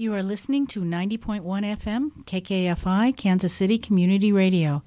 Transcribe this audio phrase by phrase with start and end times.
[0.00, 4.82] You are listening to 90.1 FM, KKFI, Kansas City Community Radio.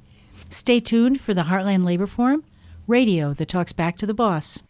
[0.50, 2.44] Stay tuned for the Heartland Labor Forum,
[2.88, 4.64] radio that talks back to the boss.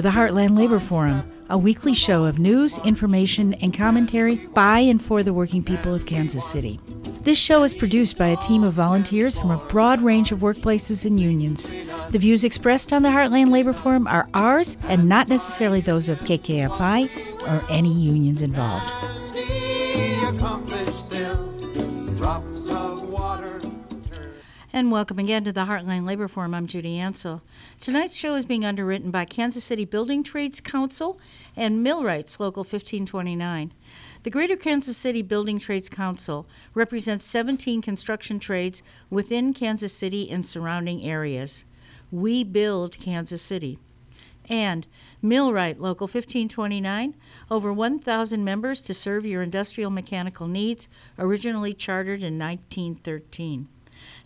[0.00, 5.02] To the Heartland Labor Forum, a weekly show of news, information, and commentary by and
[5.02, 6.80] for the working people of Kansas City.
[7.20, 11.04] This show is produced by a team of volunteers from a broad range of workplaces
[11.04, 11.70] and unions.
[12.08, 16.20] The views expressed on the Heartland Labor Forum are ours and not necessarily those of
[16.20, 18.90] KKFI or any unions involved.
[24.72, 26.54] And welcome again to the Heartland Labor Forum.
[26.54, 27.42] I'm Judy Ansell.
[27.80, 31.18] Tonight's show is being underwritten by Kansas City Building Trades Council
[31.56, 33.72] and Millwrights Local 1529.
[34.22, 40.46] The Greater Kansas City Building Trades Council represents 17 construction trades within Kansas City and
[40.46, 41.64] surrounding areas.
[42.12, 43.76] We build Kansas City.
[44.48, 44.86] And
[45.20, 47.16] Millwright Local 1529,
[47.50, 50.86] over 1,000 members to serve your industrial mechanical needs,
[51.18, 53.66] originally chartered in 1913.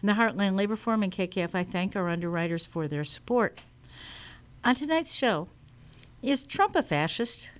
[0.00, 3.62] And the Heartland Labor Forum and KKFI thank our underwriters for their support.
[4.64, 5.48] On tonight's show,
[6.22, 7.50] is Trump a fascist?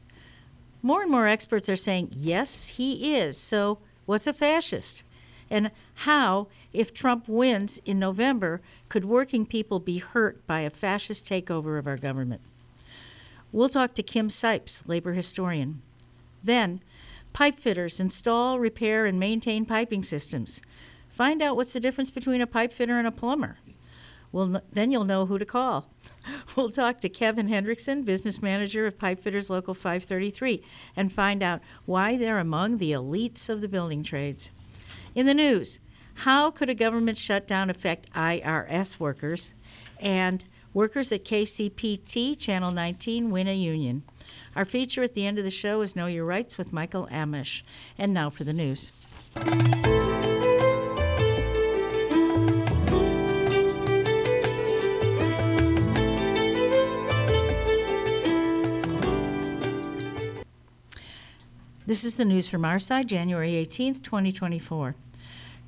[0.83, 3.37] More and more experts are saying, yes, he is.
[3.37, 5.03] So, what's a fascist?
[5.51, 11.27] And how, if Trump wins in November, could working people be hurt by a fascist
[11.27, 12.41] takeover of our government?
[13.53, 15.81] We'll talk to Kim Scipes, labor historian.
[16.43, 16.81] Then,
[17.33, 20.61] pipe fitters install, repair, and maintain piping systems.
[21.15, 23.59] Find out what's the difference between a pipe fitter and a plumber.
[24.33, 25.89] Well, then you'll know who to call.
[26.57, 30.63] We'll talk to Kevin Hendrickson, business manager of Pipe Fitters Local 533,
[30.97, 34.51] and find out why they're among the elites of the building trades.
[35.15, 35.79] In the news,
[36.15, 39.53] how could a government shutdown affect IRS workers?
[40.01, 44.03] And workers at KCPT Channel 19 win a union.
[44.57, 47.63] Our feature at the end of the show is Know Your Rights with Michael Amish.
[47.99, 48.91] And now for the news.
[61.87, 64.95] This is the news from our side, January 18th, 2024.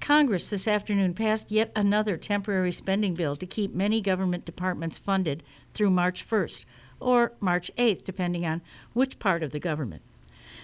[0.00, 5.42] Congress this afternoon passed yet another temporary spending bill to keep many government departments funded
[5.74, 6.64] through March 1st
[7.00, 8.62] or March 8th, depending on
[8.94, 10.00] which part of the government.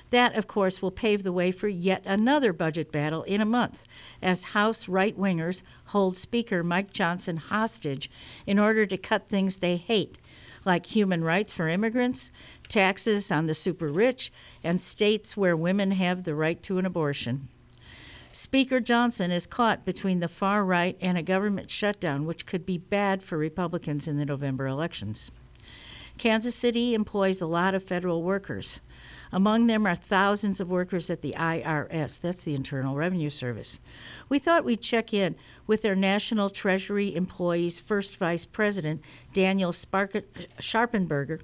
[0.09, 3.87] That, of course, will pave the way for yet another budget battle in a month
[4.23, 8.11] as House right wingers hold Speaker Mike Johnson hostage
[8.47, 10.17] in order to cut things they hate,
[10.65, 12.31] like human rights for immigrants,
[12.73, 14.33] taxes on the super rich,
[14.65, 17.49] and states where women have the right to an abortion.
[18.33, 22.79] Speaker Johnson is caught between the far right and a government shutdown, which could be
[22.79, 25.31] bad for Republicans in the November elections.
[26.17, 28.81] Kansas City employs a lot of federal workers.
[29.31, 33.81] Among them are thousands of workers at the IRS, that's the Internal Revenue Service.
[34.29, 39.03] We thought we'd check in with their National Treasury Employees First Vice President,
[39.33, 41.41] Daniel Sharpenberger,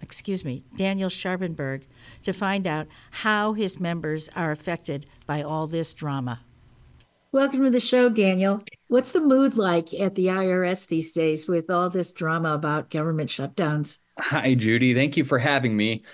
[0.00, 1.82] excuse me, Daniel Scharpenburg,
[2.22, 6.40] to find out how his members are affected by all this drama.
[7.30, 8.62] Welcome to the show, Daniel.
[8.86, 13.28] What's the mood like at the IRS these days with all this drama about government
[13.28, 13.98] shutdowns?
[14.18, 14.94] Hi, Judy.
[14.94, 16.04] Thank you for having me.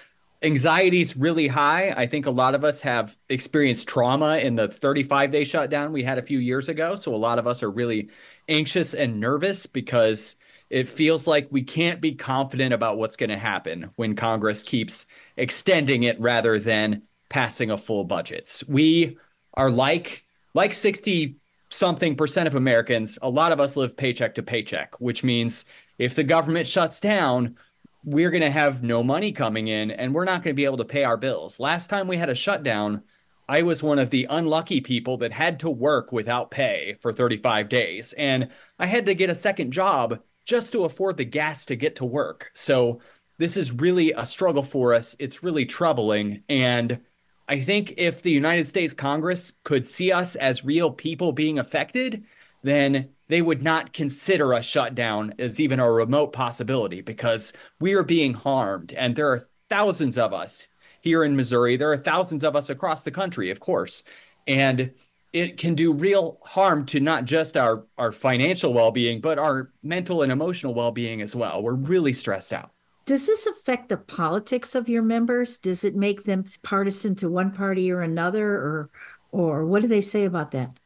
[0.42, 1.94] Anxiety's really high.
[1.96, 6.02] I think a lot of us have experienced trauma in the 35 day shutdown we
[6.02, 6.96] had a few years ago.
[6.96, 8.10] So a lot of us are really
[8.48, 10.36] anxious and nervous because
[10.70, 15.06] it feels like we can't be confident about what's going to happen when Congress keeps
[15.37, 18.62] extending it rather than passing a full budget.
[18.69, 19.19] We
[19.55, 20.25] are like
[20.55, 21.37] like 60
[21.69, 25.64] something percent of Americans, a lot of us live paycheck to paycheck, which means
[25.99, 27.56] if the government shuts down,
[28.05, 30.76] we're going to have no money coming in and we're not going to be able
[30.76, 31.58] to pay our bills.
[31.58, 33.02] Last time we had a shutdown,
[33.49, 37.69] I was one of the unlucky people that had to work without pay for 35
[37.69, 38.12] days.
[38.14, 41.96] And I had to get a second job just to afford the gas to get
[41.96, 42.50] to work.
[42.55, 43.00] So
[43.38, 45.17] this is really a struggle for us.
[45.19, 46.43] It's really troubling.
[46.49, 47.00] And
[47.49, 52.25] I think if the United States Congress could see us as real people being affected,
[52.62, 58.02] then they would not consider a shutdown as even a remote possibility because we are
[58.02, 58.93] being harmed.
[58.94, 60.69] And there are thousands of us
[61.00, 61.76] here in Missouri.
[61.76, 64.05] There are thousands of us across the country, of course.
[64.46, 64.91] And
[65.34, 69.72] it can do real harm to not just our, our financial well being, but our
[69.82, 71.60] mental and emotional well being as well.
[71.60, 72.70] We're really stressed out.
[73.04, 75.58] Does this affect the politics of your members?
[75.58, 78.90] Does it make them partisan to one party or another, or
[79.32, 80.78] or what do they say about that?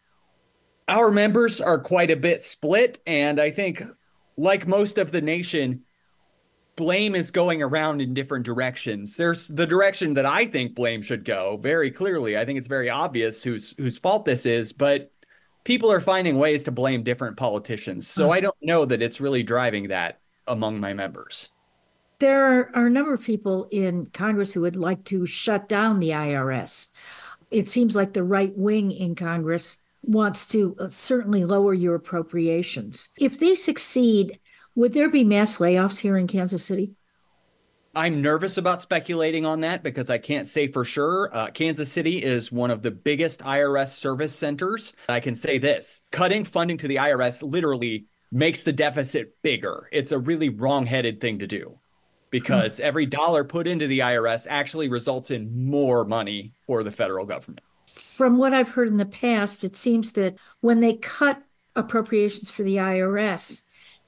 [0.89, 3.83] Our members are quite a bit split, and I think,
[4.39, 5.83] like most of the nation,
[6.79, 9.17] blame is going around in different directions.
[9.17, 12.39] There's the direction that I think blame should go very clearly.
[12.39, 15.11] I think it's very obvious whose whose fault this is, but
[15.65, 18.07] people are finding ways to blame different politicians.
[18.07, 21.51] So I don't know that it's really driving that among my members.
[22.21, 25.99] There are, are a number of people in Congress who would like to shut down
[25.99, 26.89] the IRS.
[27.51, 33.09] It seems like the right wing in Congress wants to uh, certainly lower your appropriations.
[33.19, 34.39] If they succeed,
[34.79, 36.93] would there be mass layoffs here in Kansas City?
[37.97, 41.31] I'm nervous about speculating on that because I can't say for sure.
[41.33, 44.95] Uh, Kansas City is one of the biggest IRS service centers.
[45.09, 49.89] I can say this cutting funding to the IRS literally makes the deficit bigger.
[49.91, 51.77] It's a really wrong headed thing to do
[52.31, 57.27] because every dollar put into the IRS actually results in more money for the federal
[57.27, 57.63] government.
[57.89, 61.43] From what I've heard in the past, it seems that when they cut
[61.75, 63.63] appropriations for the IRS,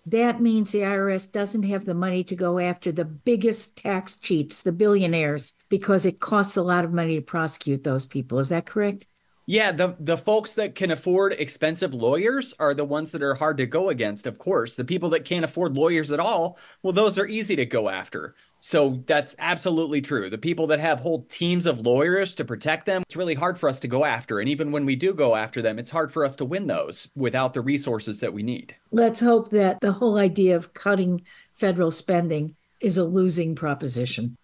[0.07, 4.63] that means the IRS doesn't have the money to go after the biggest tax cheats,
[4.63, 8.39] the billionaires, because it costs a lot of money to prosecute those people.
[8.39, 9.07] Is that correct?
[9.47, 13.57] Yeah, the the folks that can afford expensive lawyers are the ones that are hard
[13.57, 14.77] to go against, of course.
[14.77, 18.37] The people that can't afford lawyers at all, well, those are easy to go after.
[18.61, 20.29] So that's absolutely true.
[20.29, 23.71] The people that have whole teams of lawyers to protect them, it's really hard for
[23.71, 24.39] us to go after.
[24.39, 27.09] And even when we do go after them, it's hard for us to win those
[27.17, 28.77] without the resources that we need.
[28.93, 31.23] Let's hope that the whole idea of cutting
[31.55, 34.37] federal spending is a losing proposition.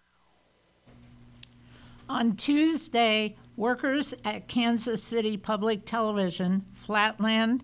[2.09, 7.63] On Tuesday, workers at Kansas City Public Television, Flatland,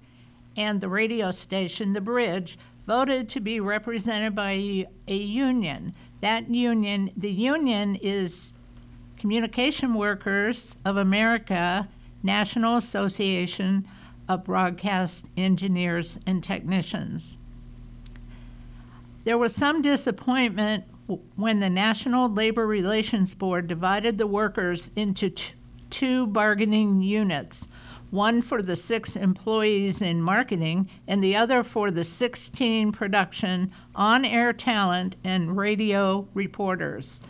[0.55, 5.95] and the radio station The Bridge voted to be represented by a union.
[6.23, 8.53] That union, the union is
[9.17, 11.89] Communication Workers of America,
[12.23, 13.85] National Association
[14.29, 17.39] of Broadcast Engineers and Technicians.
[19.25, 20.85] There was some disappointment
[21.35, 25.51] when the National Labor Relations Board divided the workers into t-
[25.89, 27.67] two bargaining units
[28.13, 34.23] one for the six employees in marketing and the other for the 16 production, on
[34.23, 37.23] air talent, and radio reporters.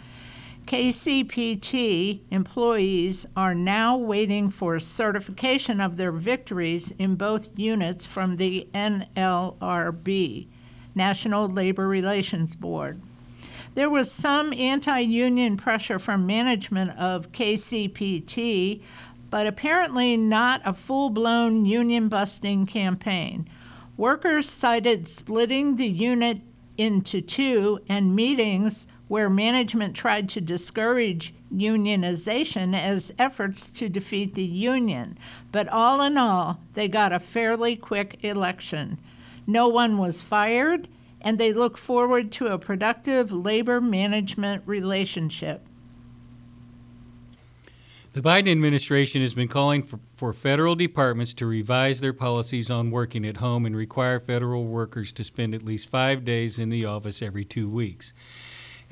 [0.66, 8.68] KCPT employees are now waiting for certification of their victories in both units from the
[8.74, 10.48] NLRB,
[10.96, 13.00] National Labor Relations Board.
[13.74, 18.82] There was some anti union pressure from management of KCPT,
[19.34, 23.50] but apparently not a full blown union busting campaign.
[23.98, 26.42] Workers cited splitting the unit
[26.78, 34.44] into two and meetings where management tried to discourage unionization as efforts to defeat the
[34.44, 35.18] union.
[35.52, 39.00] But all in all, they got a fairly quick election.
[39.48, 40.88] No one was fired,
[41.22, 45.66] and they look forward to a productive labor management relationship.
[48.14, 52.92] The Biden administration has been calling for, for, federal departments to revise their policies on
[52.92, 56.86] working at home and require federal workers to spend at least five days in the
[56.86, 58.14] office every two weeks.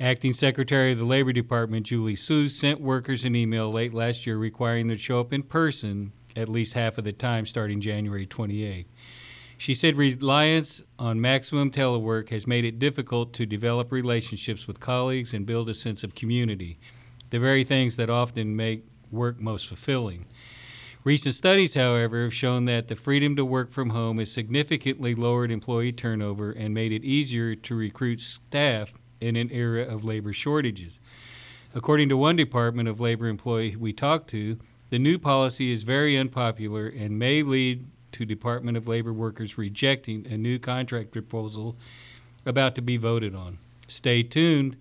[0.00, 4.36] Acting Secretary of the Labor Department Julie Su sent workers an email late last year
[4.36, 8.26] requiring them to show up in person at least half of the time starting January
[8.26, 8.88] 28.
[9.56, 15.32] She said reliance on maximum telework has made it difficult to develop relationships with colleagues
[15.32, 16.80] and build a sense of community,
[17.30, 20.26] the very things that often make work most fulfilling.
[21.04, 25.50] Recent studies, however, have shown that the freedom to work from home has significantly lowered
[25.50, 31.00] employee turnover and made it easier to recruit staff in an era of labor shortages.
[31.74, 34.58] According to one Department of Labor employee we talked to,
[34.90, 40.26] the new policy is very unpopular and may lead to Department of Labor workers rejecting
[40.26, 41.76] a new contract proposal
[42.44, 43.58] about to be voted on.
[43.88, 44.76] Stay tuned.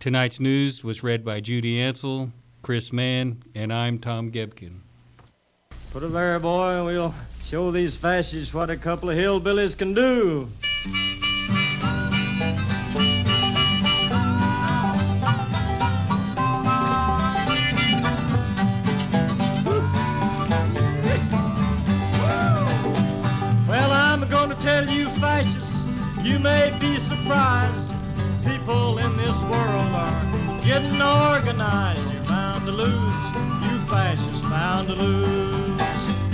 [0.00, 4.82] Tonight's news was read by Judy Ansell, Chris Mann, and I'm Tom Gebkin.
[5.92, 10.48] Put it there, boy, we'll show these fascists what a couple of hillbillies can do.
[34.72, 35.80] Bound to lose.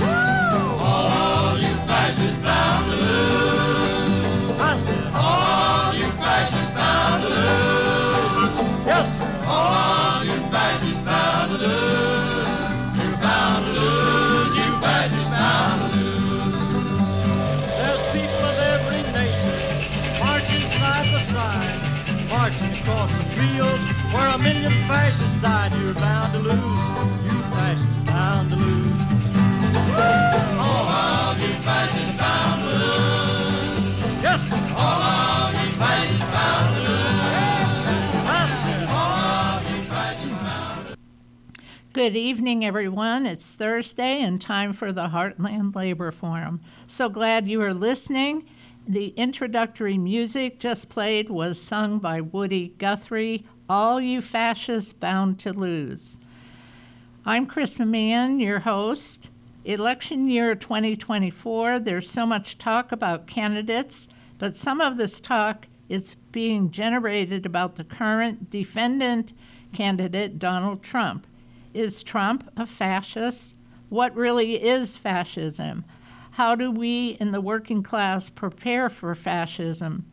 [0.00, 4.60] All you fascists bound to lose.
[4.60, 8.58] I said, all you fascists bound to lose.
[8.86, 9.44] Yes, sir.
[9.44, 12.68] All you fascists bound to lose.
[12.98, 14.54] You're bound to lose.
[14.54, 16.62] You fascists bound to lose.
[17.74, 19.58] There's people of every nation
[20.22, 25.72] marching side by side, marching across the fields where a million fascists died.
[25.74, 26.87] You're bound to lose.
[41.98, 43.26] Good evening, everyone.
[43.26, 46.60] It's Thursday and time for the Heartland Labor Forum.
[46.86, 48.46] So glad you are listening.
[48.86, 55.52] The introductory music just played was sung by Woody Guthrie, All You Fascists Bound to
[55.52, 56.18] Lose.
[57.28, 59.30] I'm Chris Mann, your host.
[59.66, 64.08] Election year 2024, there's so much talk about candidates,
[64.38, 69.34] but some of this talk is being generated about the current defendant
[69.74, 71.26] candidate, Donald Trump.
[71.74, 73.58] Is Trump a fascist?
[73.90, 75.84] What really is fascism?
[76.30, 80.06] How do we in the working class prepare for fascism?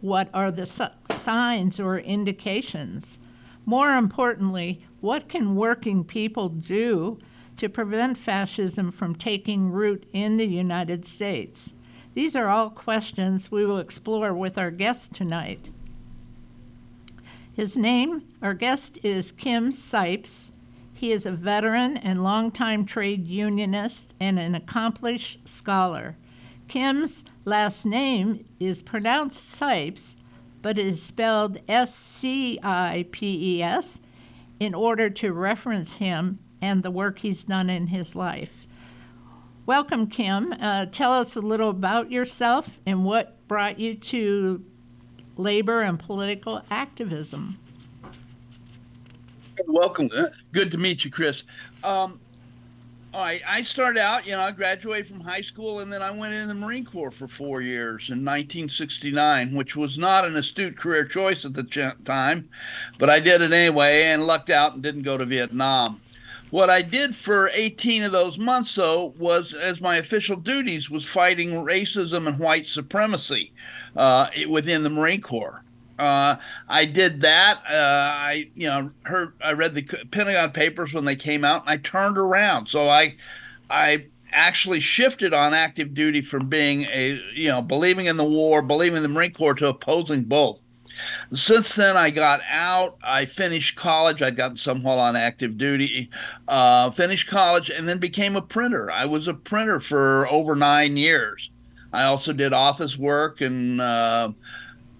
[0.00, 3.18] What are the si- signs or indications?
[3.66, 7.18] More importantly, what can working people do
[7.56, 11.74] to prevent fascism from taking root in the United States?
[12.14, 15.70] These are all questions we will explore with our guest tonight.
[17.52, 20.52] His name, our guest, is Kim Scipes.
[20.94, 26.16] He is a veteran and longtime trade unionist and an accomplished scholar.
[26.68, 30.14] Kim's last name is pronounced Sipes,
[30.62, 34.00] but it is spelled S C I P E S
[34.62, 38.68] in order to reference him and the work he's done in his life.
[39.66, 40.52] Welcome, Kim.
[40.52, 44.64] Uh, tell us a little about yourself and what brought you to
[45.36, 47.58] labor and political activism.
[49.66, 50.08] Welcome.
[50.52, 51.42] Good to meet you, Chris.
[51.82, 52.20] Um,
[53.14, 56.10] all right, I started out, you know, I graduated from high school and then I
[56.10, 60.78] went in the Marine Corps for four years in 1969, which was not an astute
[60.78, 62.48] career choice at the time,
[62.98, 66.00] but I did it anyway and lucked out and didn't go to Vietnam.
[66.50, 71.06] What I did for 18 of those months, though, was as my official duties was
[71.06, 73.52] fighting racism and white supremacy
[73.94, 75.61] uh, within the Marine Corps.
[76.02, 76.36] Uh,
[76.68, 77.62] I did that.
[77.68, 81.70] Uh, I, you know, heard I read the Pentagon Papers when they came out, and
[81.70, 82.66] I turned around.
[82.66, 83.14] So I,
[83.70, 88.62] I actually shifted on active duty from being a, you know, believing in the war,
[88.62, 90.60] believing in the Marine Corps to opposing both.
[91.32, 92.98] Since then, I got out.
[93.02, 94.22] I finished college.
[94.22, 96.10] I'd gotten somewhat on active duty.
[96.48, 98.90] Uh, finished college and then became a printer.
[98.90, 101.50] I was a printer for over nine years.
[101.92, 104.32] I also did office work and uh,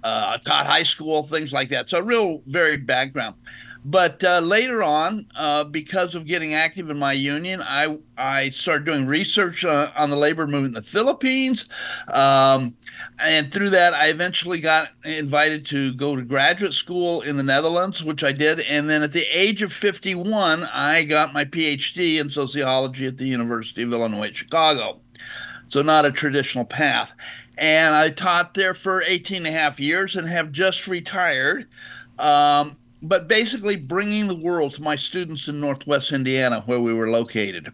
[0.02, 1.90] uh, taught high school, things like that.
[1.90, 3.37] So, a real varied background.
[3.85, 8.85] But uh, later on, uh, because of getting active in my union, I I started
[8.85, 11.64] doing research uh, on the labor movement in the Philippines,
[12.06, 12.76] um,
[13.18, 18.04] and through that, I eventually got invited to go to graduate school in the Netherlands,
[18.04, 18.61] which I did.
[18.61, 23.26] And then at the age of 51, I got my PhD in sociology at the
[23.26, 25.00] University of Illinois at Chicago
[25.73, 27.14] so not a traditional path.
[27.59, 31.66] And I taught there for 18 and a half years and have just retired.
[32.18, 37.11] Um, but basically, bringing the world to my students in Northwest Indiana, where we were
[37.11, 37.73] located.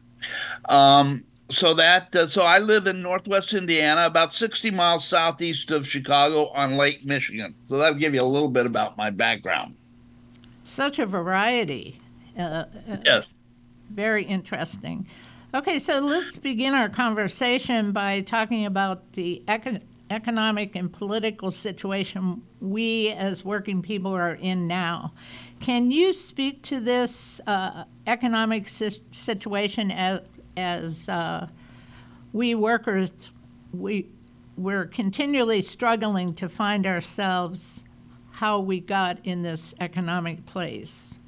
[0.68, 5.87] Um, so that uh, so I live in Northwest Indiana, about 60 miles southeast of
[5.88, 7.54] Chicago on Lake Michigan.
[7.68, 9.75] So that'll give you a little bit about my background.
[10.64, 12.00] Such a variety.
[12.38, 13.38] Uh, uh, Yes.
[13.90, 15.06] very interesting.
[15.55, 22.43] Okay, so let's begin our conversation by talking about the econ- economic and political situation
[22.61, 25.14] we as working people are in now.
[25.59, 30.21] Can you speak to this uh, economic si- situation as,
[30.59, 31.49] as uh,
[32.35, 33.33] we workers,
[33.73, 34.07] we,
[34.59, 37.85] we're continually struggling to find ourselves
[38.33, 41.19] how we got in this economic place?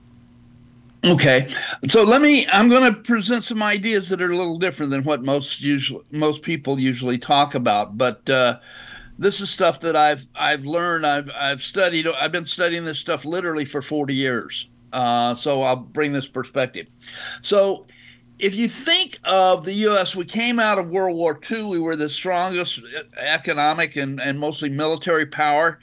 [1.02, 1.54] Okay,
[1.88, 2.46] so let me.
[2.52, 6.04] I'm going to present some ideas that are a little different than what most usually
[6.12, 7.96] most people usually talk about.
[7.96, 8.58] But uh,
[9.18, 11.06] this is stuff that I've I've learned.
[11.06, 12.06] I've I've studied.
[12.06, 14.68] I've been studying this stuff literally for 40 years.
[14.92, 16.88] Uh, so I'll bring this perspective.
[17.40, 17.86] So
[18.38, 21.64] if you think of the U.S., we came out of World War II.
[21.64, 22.82] We were the strongest
[23.16, 25.78] economic and, and mostly military power,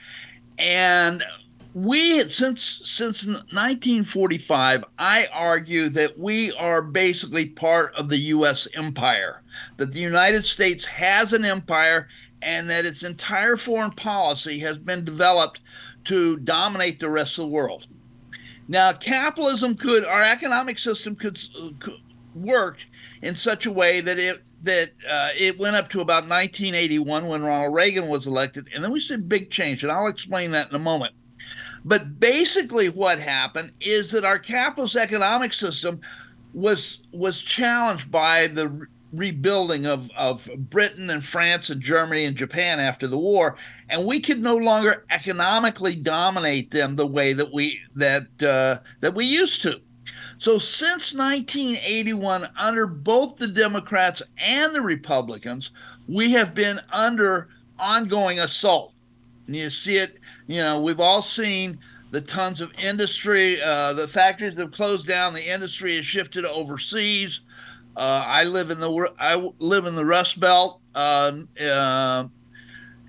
[0.57, 1.23] and
[1.85, 9.43] we since since 1945 i argue that we are basically part of the us empire
[9.75, 12.07] that the united states has an empire
[12.41, 15.59] and that its entire foreign policy has been developed
[16.03, 17.87] to dominate the rest of the world.
[18.67, 21.39] Now capitalism could our economic system could,
[21.79, 22.01] could
[22.33, 22.85] worked
[23.21, 27.41] in such a way that it that uh, it went up to about 1981 when
[27.41, 30.75] ronald reagan was elected and then we said big change and i'll explain that in
[30.75, 31.15] a moment
[31.87, 36.01] but basically, what happened is that our capitalist economic system
[36.53, 42.35] was was challenged by the re- rebuilding of, of Britain and France and Germany and
[42.35, 43.55] Japan after the war,
[43.89, 49.15] and we could no longer economically dominate them the way that we that uh, that
[49.15, 49.79] we used to.
[50.37, 55.71] So since 1981, under both the Democrats and the Republicans,
[56.05, 57.47] we have been under
[57.79, 58.96] ongoing assault.
[59.47, 61.79] You see it, you know, we've all seen
[62.11, 67.41] the tons of industry, uh, the factories have closed down, the industry has shifted overseas.
[67.95, 72.27] Uh, I live in the I live in the Rust Belt, uh, uh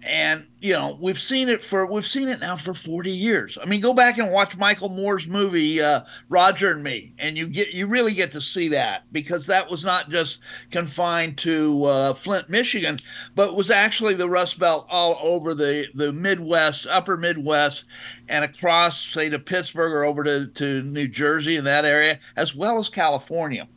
[0.08, 3.58] and you know we've seen it for we've seen it now for 40 years.
[3.60, 6.00] I mean go back and watch michael moore's movie uh,
[6.30, 9.84] roger and me and you get you really get to see that because that was
[9.84, 12.98] not just confined to uh, flint michigan
[13.34, 17.84] but was actually the rust belt all over the the midwest upper midwest
[18.28, 22.54] and across say to pittsburgh or over to, to new jersey in that area as
[22.56, 23.68] well as california.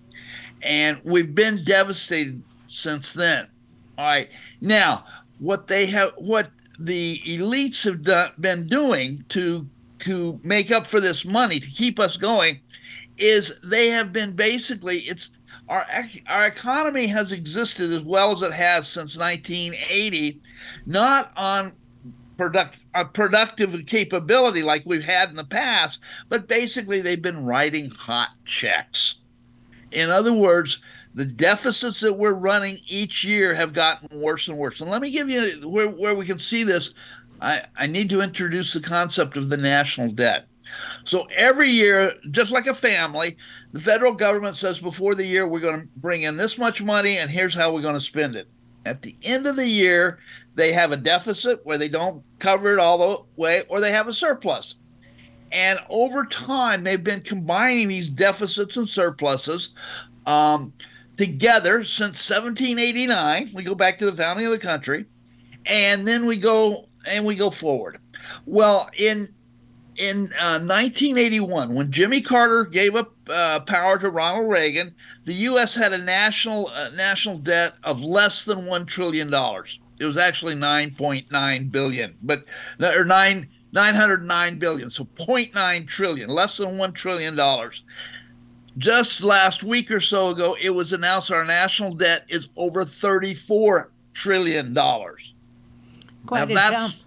[0.63, 3.47] And we've been devastated since then.
[3.97, 4.29] All right.
[4.59, 5.05] Now
[5.41, 9.67] what they have what the elites have done, been doing to
[9.97, 12.61] to make up for this money to keep us going
[13.17, 15.31] is they have been basically it's
[15.67, 15.85] our
[16.27, 20.39] our economy has existed as well as it has since 1980
[20.85, 21.73] not on
[22.37, 27.89] product a productive capability like we've had in the past but basically they've been writing
[27.89, 29.19] hot checks.
[29.91, 30.81] In other words
[31.13, 34.79] the deficits that we're running each year have gotten worse and worse.
[34.79, 36.93] And let me give you where, where we can see this.
[37.41, 40.47] I, I need to introduce the concept of the national debt.
[41.03, 43.35] So every year, just like a family,
[43.73, 47.17] the federal government says before the year, we're going to bring in this much money
[47.17, 48.47] and here's how we're going to spend it.
[48.85, 50.19] At the end of the year,
[50.55, 54.07] they have a deficit where they don't cover it all the way, or they have
[54.07, 54.75] a surplus.
[55.51, 59.69] And over time, they've been combining these deficits and surpluses.
[60.25, 60.73] Um,
[61.21, 63.51] together since 1789.
[63.53, 65.05] We go back to the founding of the country,
[65.67, 67.99] and then we go and we go forward.
[68.47, 69.35] Well, in
[69.95, 75.75] in uh, 1981, when Jimmy Carter gave up uh, power to Ronald Reagan, the U.S.
[75.75, 79.79] had a national uh, national debt of less than one trillion dollars.
[79.99, 82.45] It was actually 9.9 billion, but
[82.79, 87.83] or nine 909 billion, so 0.9 trillion, less than one trillion dollars
[88.77, 93.87] just last week or so ago, it was announced our national debt is over $34
[94.13, 94.73] trillion.
[94.73, 95.27] Quite
[96.29, 97.05] now a that's,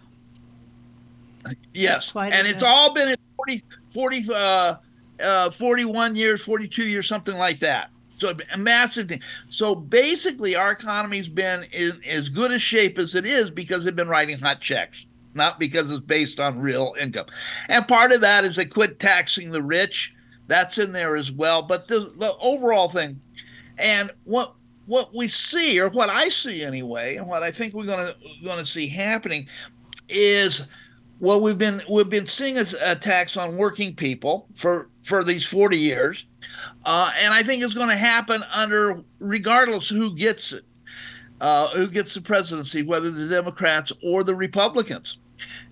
[1.42, 1.59] jump.
[1.72, 2.12] Yes.
[2.14, 4.74] And it's all been in 40, 40 uh,
[5.22, 7.90] uh, 41 years, 42 years, something like that.
[8.18, 9.20] So a massive thing.
[9.50, 13.94] So basically, our economy's been in as good a shape as it is because they've
[13.94, 17.27] been writing hot checks, not because it's based on real income.
[17.68, 20.14] And part of that is they quit taxing the rich
[20.46, 21.62] that's in there as well.
[21.62, 23.20] But the, the overall thing,
[23.78, 24.54] and what
[24.87, 28.66] what we see, or what I see anyway, and what I think we're gonna gonna
[28.66, 29.48] see happening,
[30.09, 30.68] is
[31.20, 35.78] well we've been we've been seeing as attacks on working people for for these 40
[35.78, 36.26] years,
[36.85, 40.64] uh, and I think it's going to happen under regardless who gets it,
[41.40, 45.18] uh, who gets the presidency, whether the Democrats or the Republicans.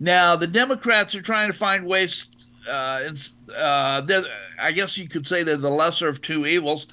[0.00, 2.26] Now the Democrats are trying to find ways
[2.68, 3.00] uh,
[3.50, 4.02] uh,
[4.60, 6.86] I guess you could say they're the lesser of two evils,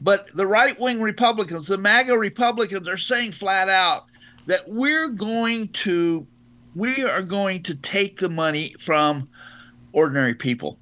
[0.00, 4.06] but the right wing Republicans, the MAGA Republicans, are saying flat out
[4.46, 6.26] that we're going to
[6.74, 9.28] we are going to take the money from
[9.92, 10.78] ordinary people,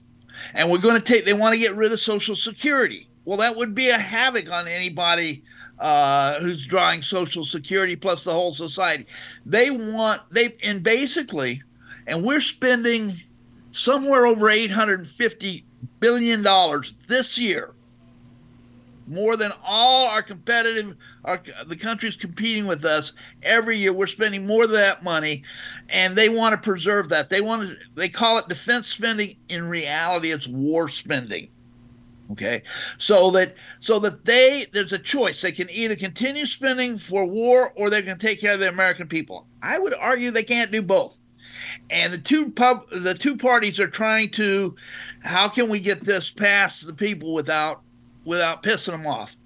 [0.53, 1.25] and we're going to take.
[1.25, 3.09] They want to get rid of Social Security.
[3.25, 5.43] Well, that would be a havoc on anybody
[5.79, 9.07] uh, who's drawing Social Security plus the whole society.
[9.47, 11.63] They want they and basically,
[12.07, 13.23] and we're spending
[13.75, 15.65] somewhere over 850
[15.99, 17.75] billion dollars this year
[19.07, 24.47] more than all our competitive our, the countries competing with us every year we're spending
[24.47, 25.43] more of that money
[25.89, 29.69] and they want to preserve that they want to they call it defense spending in
[29.69, 31.49] reality it's war spending
[32.31, 32.63] Okay,
[32.97, 35.43] so that so that they there's a choice.
[35.43, 39.09] They can either continue spending for war or they can take care of the American
[39.09, 39.47] people.
[39.63, 41.19] I would argue they can't do both.
[41.91, 44.75] And the two pub the two parties are trying to
[45.23, 47.83] how can we get this past the people without
[48.25, 49.37] without pissing them off?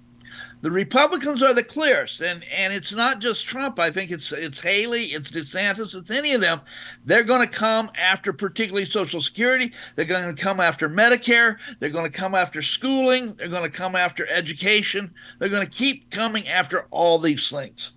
[0.61, 3.79] The Republicans are the clearest, and and it's not just Trump.
[3.79, 6.61] I think it's it's Haley, it's DeSantis, it's any of them.
[7.05, 9.71] They're going to come after particularly Social Security.
[9.95, 11.57] They're going to come after Medicare.
[11.79, 13.35] They're going to come after schooling.
[13.35, 15.13] They're going to come after education.
[15.37, 17.93] They're going to keep coming after all these things.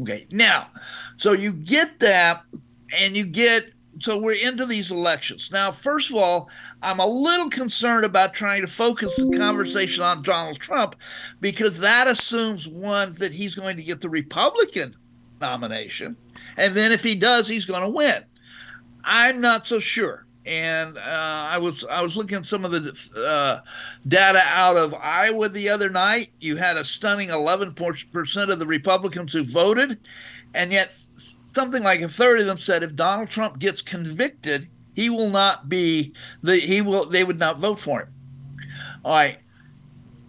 [0.00, 0.68] Okay, now,
[1.16, 2.44] so you get that,
[2.92, 5.72] and you get so we're into these elections now.
[5.72, 6.48] First of all,
[6.82, 10.94] I'm a little concerned about trying to focus the conversation on Donald Trump
[11.40, 14.96] because that assumes one that he's going to get the Republican
[15.40, 16.16] nomination,
[16.56, 18.24] and then if he does, he's going to win.
[19.04, 20.26] I'm not so sure.
[20.46, 21.00] And uh,
[21.50, 23.60] I was I was looking at some of the uh,
[24.06, 26.30] data out of Iowa the other night.
[26.40, 29.98] You had a stunning 11 percent of the Republicans who voted,
[30.54, 30.90] and yet
[31.52, 35.68] something like a third of them said if Donald Trump gets convicted, he will not
[35.68, 38.08] be the he will they would not vote for him.
[39.04, 39.38] All right.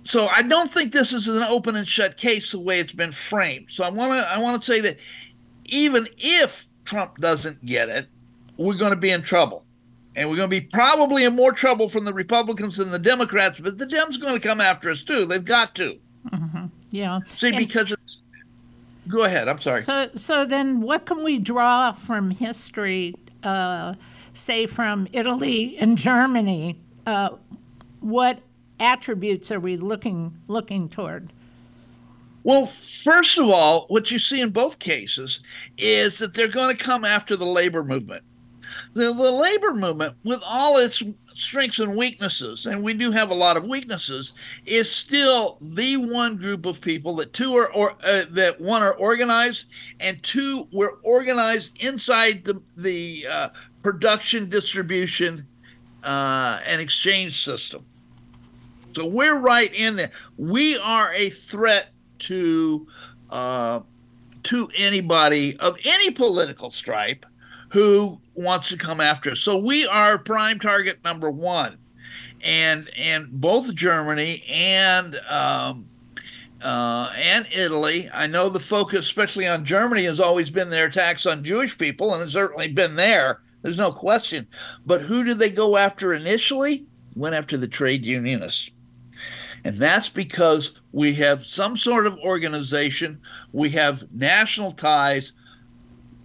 [0.03, 3.11] So I don't think this is an open and shut case the way it's been
[3.11, 3.67] framed.
[3.69, 4.97] So I want to I want to say that
[5.65, 8.07] even if Trump doesn't get it,
[8.57, 9.65] we're going to be in trouble.
[10.15, 13.59] And we're going to be probably in more trouble from the Republicans than the Democrats,
[13.59, 15.25] but the Dems going to come after us too.
[15.25, 15.99] They've got to.
[16.29, 16.65] Mm-hmm.
[16.89, 17.19] Yeah.
[17.27, 18.23] See, And- because it's.
[19.09, 19.49] Go ahead.
[19.49, 19.81] I'm sorry.
[19.81, 23.95] So, so then what can we draw from history, uh,
[24.33, 26.79] say from Italy and Germany?
[27.07, 27.31] Uh,
[27.99, 28.39] what
[28.79, 31.33] attributes are we looking looking toward?
[32.43, 35.41] Well, first of all, what you see in both cases
[35.77, 38.23] is that they're going to come after the labor movement.
[38.93, 41.03] The, the labor movement, with all its
[41.39, 44.33] strengths and weaknesses, and we do have a lot of weaknesses,
[44.65, 48.93] is still the one group of people that two are or uh, that one are
[48.93, 49.65] organized,
[49.99, 53.49] and two were organized inside the the uh,
[53.81, 55.47] production, distribution,
[56.03, 57.85] uh, and exchange system.
[58.95, 60.11] So we're right in there.
[60.37, 62.87] We are a threat to
[63.29, 63.81] uh,
[64.43, 67.25] to anybody of any political stripe
[67.69, 69.41] who wants to come after us.
[69.41, 71.77] So we are prime target number one,
[72.41, 75.89] and and both Germany and um,
[76.61, 78.09] uh, and Italy.
[78.13, 82.13] I know the focus, especially on Germany, has always been their attacks on Jewish people,
[82.13, 83.41] and it's certainly been there.
[83.61, 84.47] There's no question.
[84.85, 86.85] But who did they go after initially?
[87.15, 88.71] Went after the trade unionists.
[89.65, 93.19] And that's because we have some sort of organization,
[93.51, 95.33] we have national ties,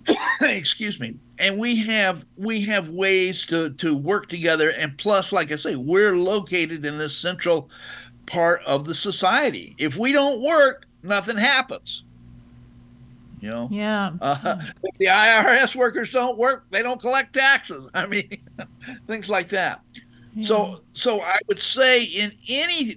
[0.40, 5.50] excuse me, and we have we have ways to to work together and plus like
[5.52, 7.68] I say, we're located in this central
[8.26, 9.74] part of the society.
[9.78, 12.04] If we don't work, nothing happens.
[13.40, 13.68] You know?
[13.70, 14.12] Yeah.
[14.22, 17.90] Uh, if the IRS workers don't work, they don't collect taxes.
[17.94, 18.38] I mean,
[19.06, 19.82] things like that.
[20.40, 22.96] So, so I would say in any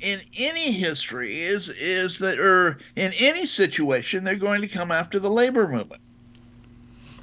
[0.00, 5.18] in any history is is that or in any situation they're going to come after
[5.18, 6.00] the labor movement.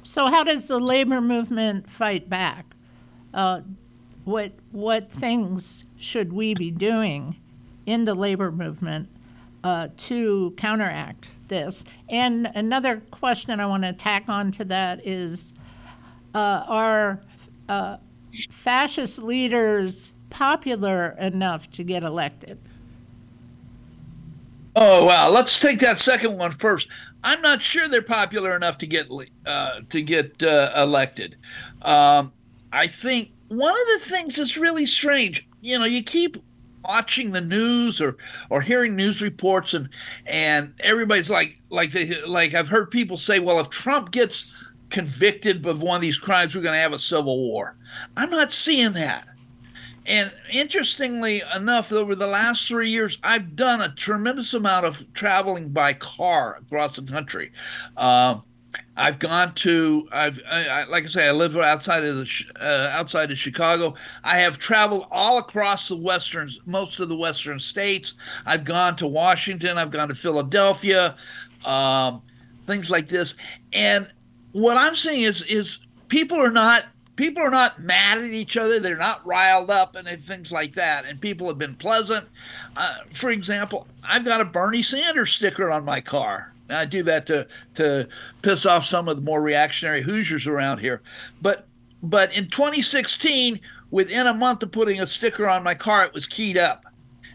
[0.06, 2.76] So how does the labor movement fight back?
[3.34, 3.62] Uh,
[4.24, 7.36] what what things should we be doing
[7.86, 9.08] in the labor movement
[9.64, 11.84] uh, to counteract this?
[12.08, 15.52] And another question I want to tack on to that is:
[16.34, 17.20] uh, Are
[17.68, 17.96] uh,
[18.50, 22.58] fascist leaders popular enough to get elected?
[24.76, 25.30] Oh wow!
[25.30, 26.86] Let's take that second one first.
[27.26, 29.08] I'm not sure they're popular enough to get
[29.44, 31.34] uh, to get uh, elected.
[31.82, 32.32] Um,
[32.72, 35.48] I think one of the things that's really strange.
[35.60, 36.36] You know, you keep
[36.84, 38.16] watching the news or
[38.48, 39.88] or hearing news reports, and
[40.24, 44.52] and everybody's like like they like I've heard people say, well, if Trump gets
[44.90, 47.76] convicted of one of these crimes, we're going to have a civil war.
[48.16, 49.26] I'm not seeing that.
[50.06, 55.70] And interestingly enough, over the last three years, I've done a tremendous amount of traveling
[55.70, 57.50] by car across the country.
[57.96, 58.40] Uh,
[58.96, 63.30] I've gone to, I've, I, like I say, I live outside of the, uh, outside
[63.30, 63.94] of Chicago.
[64.24, 68.14] I have traveled all across the western, most of the western states.
[68.46, 69.76] I've gone to Washington.
[69.76, 71.16] I've gone to Philadelphia,
[71.64, 72.22] um,
[72.64, 73.34] things like this.
[73.72, 74.08] And
[74.52, 76.84] what I'm seeing is, is people are not
[77.16, 78.78] people are not mad at each other.
[78.78, 81.04] They're not riled up and things like that.
[81.04, 82.28] And people have been pleasant.
[82.76, 86.52] Uh, for example, I've got a Bernie Sanders sticker on my car.
[86.68, 88.08] I do that to to
[88.42, 91.00] piss off some of the more reactionary Hoosiers around here.
[91.40, 91.66] But
[92.02, 96.26] but in 2016, within a month of putting a sticker on my car, it was
[96.26, 96.84] keyed up.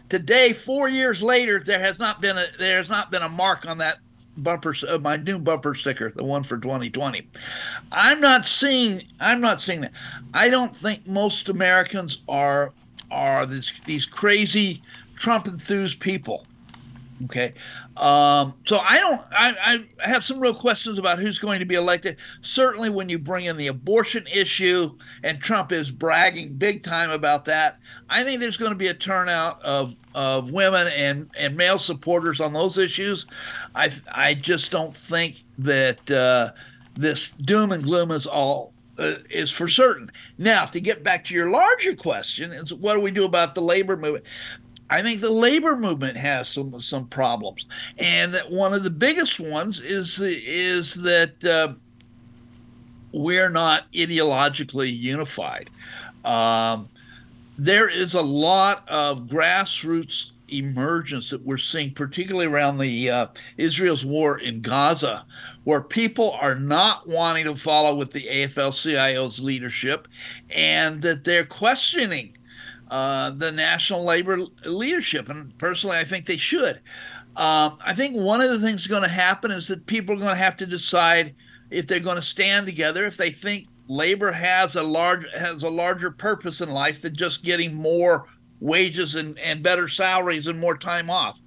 [0.08, 3.66] Today, four years later, there has not been a there has not been a mark
[3.66, 3.98] on that
[4.36, 7.28] bumper uh, my new bumper sticker, the one for 2020.
[7.90, 9.92] I'm not seeing I'm not seeing that.
[10.32, 12.72] I don't think most Americans are
[13.10, 14.82] are this, these crazy
[15.16, 16.46] Trump enthused people.
[17.24, 17.52] Okay.
[17.96, 21.74] Um, so I don't, I, I have some real questions about who's going to be
[21.74, 22.16] elected.
[22.40, 27.44] Certainly when you bring in the abortion issue and Trump is bragging big time about
[27.44, 27.78] that,
[28.08, 32.40] I think there's going to be a turnout of, of women and, and male supporters
[32.40, 33.26] on those issues.
[33.74, 36.52] I, I just don't think that, uh,
[36.94, 40.10] this doom and gloom is all uh, is for certain.
[40.36, 43.62] Now, to get back to your larger question, is what do we do about the
[43.62, 44.24] labor movement?
[44.92, 47.64] I think the labor movement has some some problems,
[47.98, 51.74] and that one of the biggest ones is is that uh,
[53.10, 55.70] we're not ideologically unified.
[56.26, 56.90] Um,
[57.56, 63.26] there is a lot of grassroots emergence that we're seeing, particularly around the uh,
[63.56, 65.24] Israel's war in Gaza,
[65.64, 70.06] where people are not wanting to follow with the AFL-CIO's leadership,
[70.50, 72.36] and that they're questioning
[72.92, 75.30] uh, the national labor leadership.
[75.30, 76.76] And personally, I think they should.
[77.34, 80.34] Um, I think one of the things going to happen is that people are going
[80.34, 81.34] to have to decide
[81.70, 85.70] if they're going to stand together, if they think labor has a large has a
[85.70, 88.26] larger purpose in life than just getting more
[88.62, 91.40] wages and, and better salaries and more time off.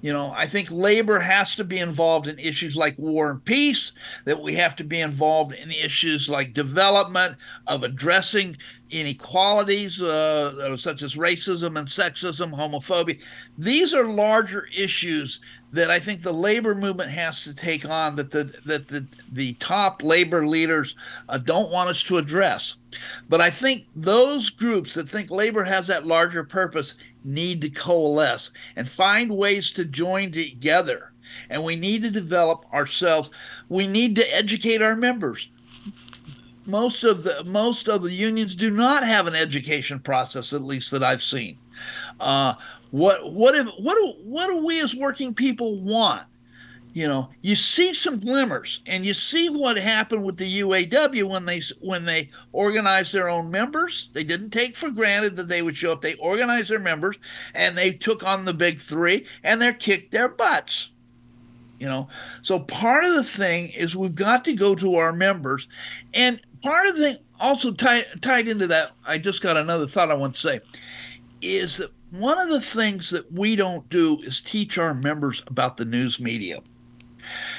[0.00, 3.92] You know, I think labor has to be involved in issues like war and peace,
[4.24, 8.56] that we have to be involved in issues like development, of addressing
[8.90, 13.20] inequalities uh, such as racism and sexism, homophobia.
[13.56, 15.40] These are larger issues
[15.72, 19.54] that I think the labor movement has to take on that the that the, the
[19.54, 20.94] top labor leaders
[21.28, 22.76] uh, don't want us to address.
[23.28, 28.50] But I think those groups that think labor has that larger purpose need to coalesce
[28.76, 31.12] and find ways to join together.
[31.48, 33.30] And we need to develop ourselves.
[33.68, 35.48] We need to educate our members
[36.66, 40.90] most of the most of the unions do not have an education process, at least
[40.90, 41.58] that I've seen.
[42.20, 42.54] Uh,
[42.92, 46.26] what what if what do what do we as working people want?
[46.92, 51.46] You know, you see some glimmers, and you see what happened with the UAW when
[51.46, 54.10] they when they organized their own members.
[54.12, 56.02] They didn't take for granted that they would show up.
[56.02, 57.16] They organized their members,
[57.54, 60.90] and they took on the big three, and they kicked their butts
[61.78, 62.08] you know
[62.42, 65.66] so part of the thing is we've got to go to our members
[66.14, 70.08] and part of the thing also tied tied into that i just got another thought
[70.08, 70.60] i want to say
[71.40, 75.76] is that one of the things that we don't do is teach our members about
[75.76, 76.60] the news media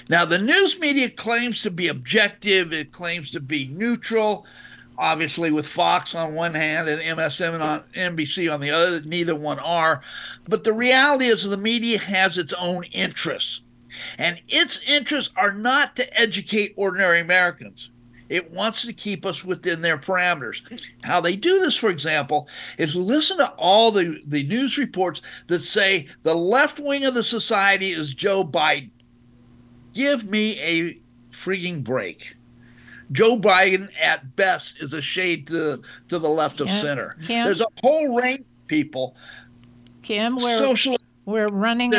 [0.10, 4.46] now the news media claims to be objective it claims to be neutral
[4.98, 9.60] obviously with Fox on one hand and MSM on NBC on the other, neither one
[9.60, 10.02] are.
[10.48, 13.62] But the reality is the media has its own interests.
[14.18, 17.89] And its interests are not to educate ordinary Americans.
[18.29, 20.62] It wants to keep us within their parameters.
[21.03, 25.59] How they do this, for example, is listen to all the, the news reports that
[25.62, 28.89] say the left wing of the society is Joe Biden.
[29.93, 32.36] Give me a freaking break.
[33.12, 37.17] Joe Biden, at best, is a shade to, to the left of Yeah, center.
[37.25, 37.45] Kim?
[37.45, 39.15] There's a whole range of people,
[40.01, 41.93] Kim, we're, social we're running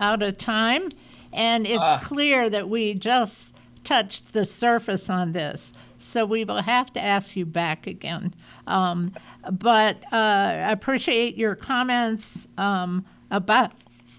[0.00, 0.88] out, of time,
[1.32, 2.00] and it's Ah.
[2.02, 3.54] clear that we just
[3.84, 5.72] touched the surface on this.
[5.98, 8.34] So we will have to ask you back again.
[8.66, 9.12] Um,
[9.50, 13.72] but uh, I appreciate your comments um, about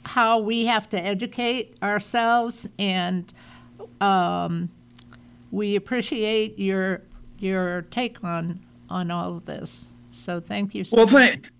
[0.06, 3.32] how we have to educate ourselves, and
[4.01, 4.69] um,
[5.51, 7.01] we appreciate your
[7.39, 9.88] your take on on all of this.
[10.12, 10.84] So thank you.
[10.84, 11.13] So Well, much.
[11.13, 11.51] thank.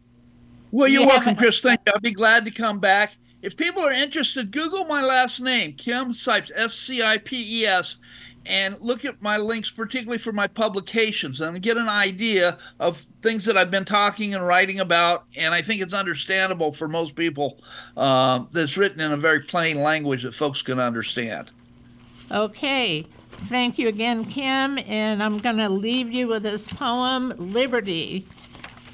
[0.72, 1.60] Well, you're You welcome, Chris.
[1.62, 1.94] Thank you.
[1.94, 3.18] I'll be glad to come back.
[3.41, 7.65] If people are interested, Google my last name, Kim Scipes, S C I P E
[7.65, 7.98] S,
[8.45, 13.45] and look at my links, particularly for my publications, and get an idea of things
[13.45, 15.26] that I've been talking and writing about.
[15.36, 17.60] And I think it's understandable for most people.
[17.95, 21.52] Uh, that's written in a very plain language that folks can understand.
[22.32, 28.26] Okay, thank you again, Kim, and I'm going to leave you with this poem, Liberty,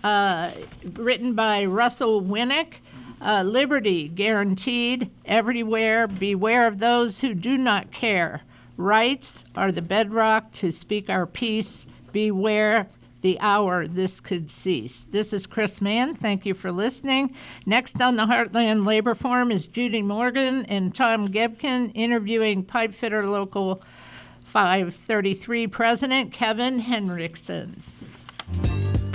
[0.04, 0.52] uh,
[0.94, 2.76] written by Russell Winnick.
[3.22, 6.08] Uh, liberty guaranteed everywhere.
[6.08, 8.42] Beware of those who do not care.
[8.78, 11.86] Rights are the bedrock to speak our peace.
[12.12, 12.88] Beware
[13.22, 15.04] the hour this could cease.
[15.04, 16.16] This is Chris Mann.
[16.16, 17.36] Thank you for listening.
[17.68, 23.84] Next on the Heartland Labor Forum is Judy Morgan and Tom Gebkin interviewing Pipefitter Local
[24.42, 27.76] 533 President Kevin Hendrickson.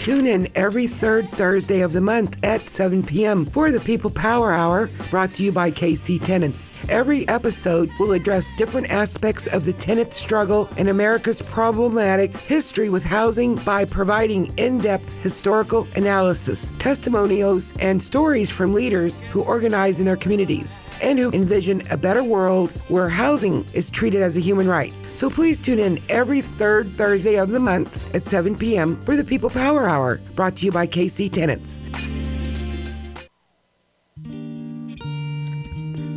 [0.07, 3.45] Tune in every third Thursday of the month at 7 p.m.
[3.45, 6.73] for the People Power Hour, brought to you by KC Tenants.
[6.89, 13.03] Every episode will address different aspects of the tenant struggle and America's problematic history with
[13.03, 20.07] housing by providing in depth historical analysis, testimonials, and stories from leaders who organize in
[20.07, 24.69] their communities and who envision a better world where housing is treated as a human
[24.69, 24.95] right.
[25.17, 29.03] So please tune in every third Thursday of the month at 7 p.m.
[29.05, 31.81] for the People Power Hour, brought to you by KC Tenants.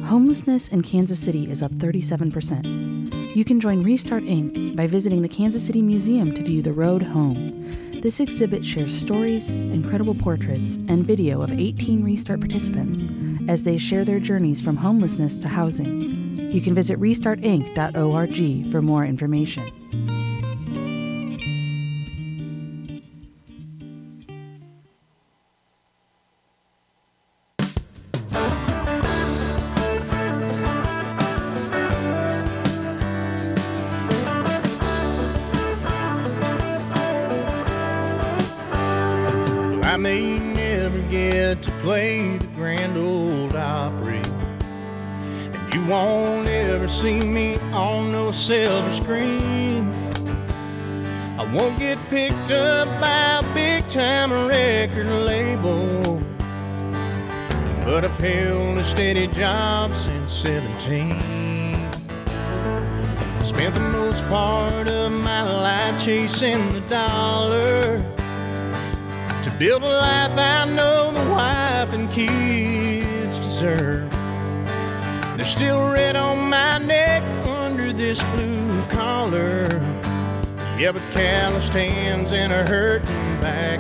[0.06, 3.36] Homelessness in Kansas City is up 37%.
[3.38, 4.76] You can join Restart Inc.
[4.76, 8.02] by visiting the Kansas City Museum to view The Road Home.
[8.02, 13.08] This exhibit shares stories, incredible portraits, and video of 18 Restart participants
[13.48, 16.29] as they share their journeys from homelessness to housing.
[16.52, 20.18] You can visit restartinc.org for more information.
[58.19, 61.89] Held a steady job since 17.
[63.41, 68.03] Spent the most part of my life chasing the dollar
[69.41, 74.10] to build a life I know the wife and kids deserve.
[75.38, 79.69] There's still red on my neck under this blue collar.
[80.77, 83.79] Yeah, but calloused hands and a hurting back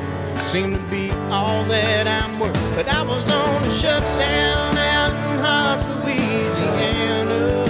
[0.49, 2.55] seem to be all that I'm worth.
[2.75, 5.39] But I was on a shutdown out in
[6.03, 7.65] Louisiana.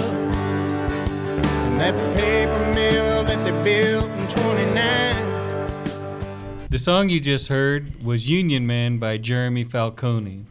[1.66, 8.30] And that paper mill that they built in 29 The song you just heard was
[8.30, 10.46] Union Man by Jeremy Falcone.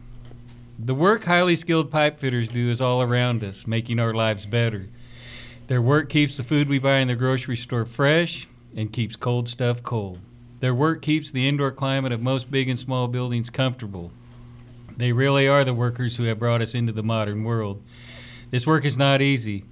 [0.78, 4.86] The work highly skilled pipe fitters do is all around us, making our lives better.
[5.66, 9.48] Their work keeps the food we buy in the grocery store fresh and keeps cold
[9.48, 10.20] stuff cold.
[10.60, 14.12] Their work keeps the indoor climate of most big and small buildings comfortable.
[14.96, 17.82] They really are the workers who have brought us into the modern world.
[18.50, 19.64] This work is not easy,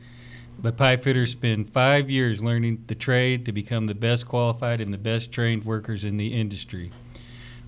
[0.58, 4.92] but pipe fitters spend five years learning the trade to become the best qualified and
[4.92, 6.90] the best trained workers in the industry.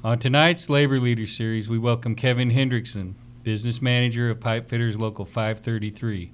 [0.02, 5.26] On tonight's Labor Leader Series, we welcome Kevin Hendrickson, Business Manager of Pipe Fitters Local
[5.26, 6.33] 533.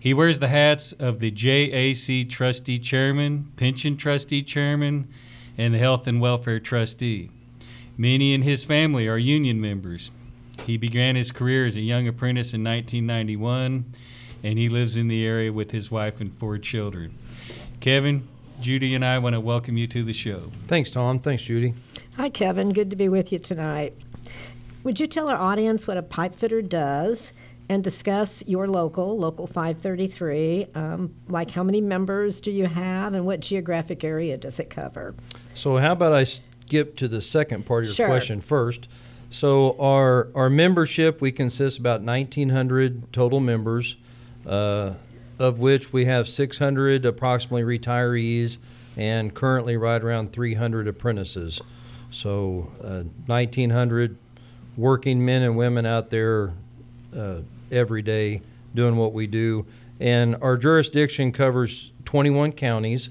[0.00, 5.06] He wears the hats of the JAC Trustee Chairman, Pension Trustee Chairman,
[5.56, 7.30] and the Health and Welfare Trustee.
[7.96, 10.10] Many in his family are union members.
[10.66, 13.84] He began his career as a young apprentice in 1991,
[14.42, 17.14] and he lives in the area with his wife and four children.
[17.80, 18.26] Kevin,
[18.60, 20.50] Judy, and I want to welcome you to the show.
[20.66, 21.18] Thanks, Tom.
[21.18, 21.74] Thanks, Judy.
[22.16, 22.72] Hi, Kevin.
[22.72, 23.94] Good to be with you tonight.
[24.82, 27.32] Would you tell our audience what a pipe fitter does
[27.70, 30.66] and discuss your local, Local 533?
[30.74, 35.14] Um, like, how many members do you have and what geographic area does it cover?
[35.54, 38.06] So, how about I skip to the second part of your Sure.
[38.08, 38.88] question first?
[39.30, 43.94] So, our our membership we consist about 1,900 total members,
[44.44, 44.94] uh,
[45.38, 48.58] of which we have 600 approximately retirees,
[48.96, 51.60] and currently right around 300 apprentices.
[52.10, 54.16] So, uh, 1,900
[54.76, 56.54] working men and women out there
[57.16, 58.42] uh, every day
[58.74, 59.66] doing what we do.
[59.98, 63.10] And our jurisdiction covers 21 counties.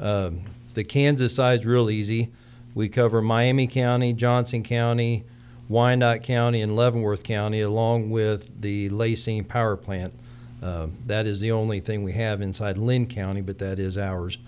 [0.00, 0.42] Um,
[0.74, 2.30] the Kansas side's real easy.
[2.74, 5.24] We cover Miami County, Johnson County,
[5.68, 10.14] Wyandotte County, and Leavenworth County, along with the La Cygne Power Plant.
[10.62, 14.38] Uh, that is the only thing we have inside Linn County, but that is ours.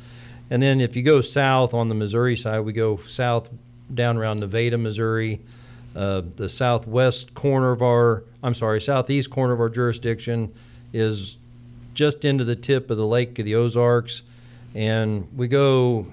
[0.48, 3.50] And then if you go south on the Missouri side, we go south
[3.92, 5.40] down around Nevada, Missouri.
[5.94, 10.52] Uh, the southwest corner of our, I'm sorry, southeast corner of our jurisdiction
[10.92, 11.38] is
[11.94, 14.22] just into the tip of the Lake of the Ozarks.
[14.74, 16.06] And we go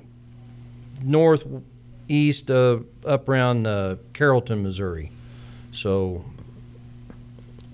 [1.03, 5.11] northeast uh, up around uh, Carrollton, Missouri.
[5.71, 6.25] So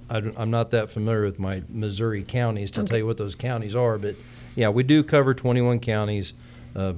[0.10, 3.76] I, am not that familiar with my Missouri counties to tell you what those counties
[3.76, 4.16] are, but
[4.56, 6.34] yeah, we do cover 21 counties,
[6.76, 6.94] uh,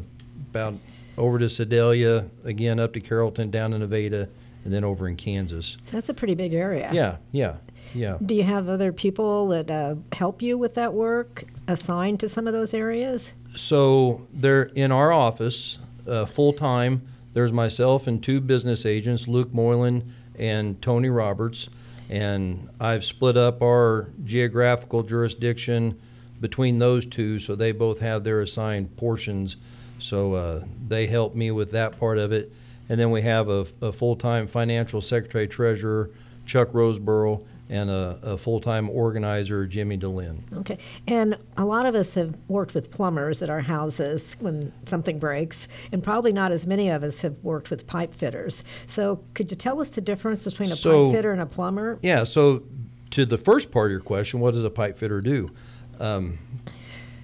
[0.52, 0.76] about
[1.18, 4.30] over to Sedalia, again up to Carrollton, down to Nevada,
[4.64, 5.78] and then over in Kansas.
[5.84, 6.90] So that's a pretty big area.
[6.94, 7.56] Yeah, yeah,
[7.94, 8.18] yeah.
[8.24, 12.48] Do you have other people that uh, help you with that work assigned to some
[12.48, 13.34] of those areas?
[13.56, 17.02] So they're in our office uh, full time.
[17.34, 21.70] there's myself and two business agents, Luke Moylan and Tony Roberts,
[22.10, 26.00] and I've split up our geographical jurisdiction
[26.42, 29.58] between those two, so they both have their assigned portions.
[30.00, 32.52] So uh, they help me with that part of it.
[32.90, 36.10] And then we have a, a full-time financial secretary treasurer,
[36.46, 40.42] Chuck Roseborough, and a, a full-time organizer, Jimmy DeLynn.
[40.58, 40.80] Okay.
[41.08, 45.68] And a lot of us have worked with plumbers at our houses when something breaks,
[45.92, 48.64] and probably not as many of us have worked with pipe fitters.
[48.88, 52.00] So could you tell us the difference between a So- pipe fitter and a plumber?
[52.02, 52.64] Yeah, so
[53.12, 55.52] to the first part of your question, what does a pipe fitter do?
[56.00, 56.40] Um,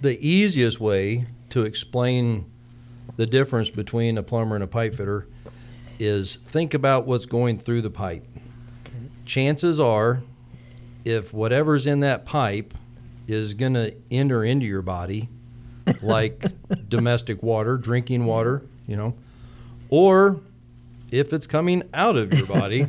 [0.02, 2.46] the easiest way to explain
[3.18, 5.28] the difference between a plumber and a pipe fitter
[6.00, 8.26] is think about what's going through the pipe.
[9.26, 10.22] Chances are,
[11.04, 12.74] if whatever's in that pipe
[13.28, 15.30] is going to enter into your body,
[16.02, 16.46] like
[16.90, 19.16] domestic water, drinking water, you know,
[19.90, 20.40] or
[21.12, 22.88] if it's coming out of your body,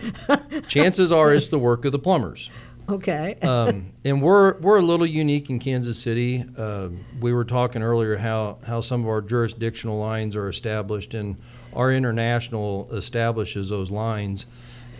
[0.68, 2.50] chances are it's the work of the plumbers.
[2.88, 3.34] Okay.
[3.42, 6.44] Um, and we're we're a little unique in Kansas City.
[6.56, 6.88] Uh,
[7.20, 11.36] we were talking earlier how how some of our jurisdictional lines are established, and
[11.74, 14.46] our international establishes those lines.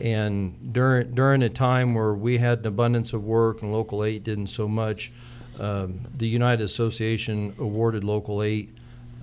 [0.01, 4.23] And during during a time where we had an abundance of work and Local Eight
[4.23, 5.11] didn't so much,
[5.59, 8.71] um, the United Association awarded Local Eight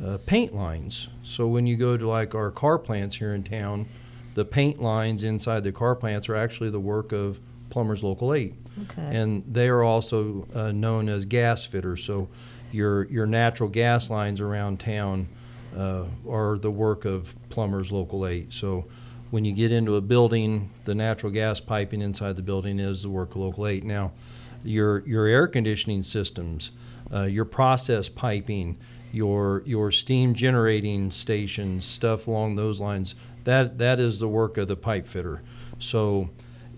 [0.04, 1.08] uh, paint lines.
[1.24, 3.88] So when you go to like our car plants here in town,
[4.34, 7.40] the paint lines inside the car plants are actually the work of
[7.70, 8.54] Plumbers Local 8.
[8.84, 9.02] Okay.
[9.02, 12.04] And they are also uh, known as gas fitters.
[12.04, 12.28] So
[12.72, 15.28] your, your natural gas lines around town
[15.76, 18.52] uh, are the work of Plumbers Local 8.
[18.54, 18.86] So
[19.32, 23.10] when you get into a building, the natural gas piping inside the building is the
[23.10, 23.84] work of Local 8.
[23.84, 24.12] Now,
[24.64, 26.72] your, your air conditioning systems,
[27.14, 28.78] uh, your process piping,
[29.12, 34.68] your, your steam generating stations, stuff along those lines, that, that is the work of
[34.68, 35.42] the pipe fitter.
[35.80, 36.30] So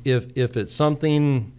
[0.03, 1.53] if, if it's something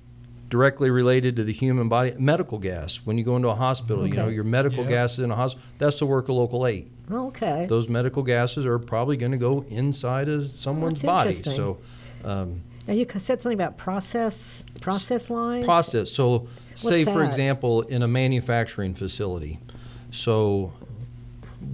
[0.51, 4.15] directly related to the human body, medical gas, when you go into a hospital, you
[4.15, 4.91] know, your medical Yeah.
[4.91, 7.67] gas is in a hospital, that's the work of Local 8 okay.
[7.67, 11.31] those medical gases are probably going to go inside of someone's That's body.
[11.31, 11.57] interesting.
[11.57, 11.79] So,
[12.25, 15.65] um, Now you said something about process process lines.
[15.65, 16.11] process.
[16.11, 19.59] So, say for example, in a manufacturing facility.
[20.11, 20.73] So,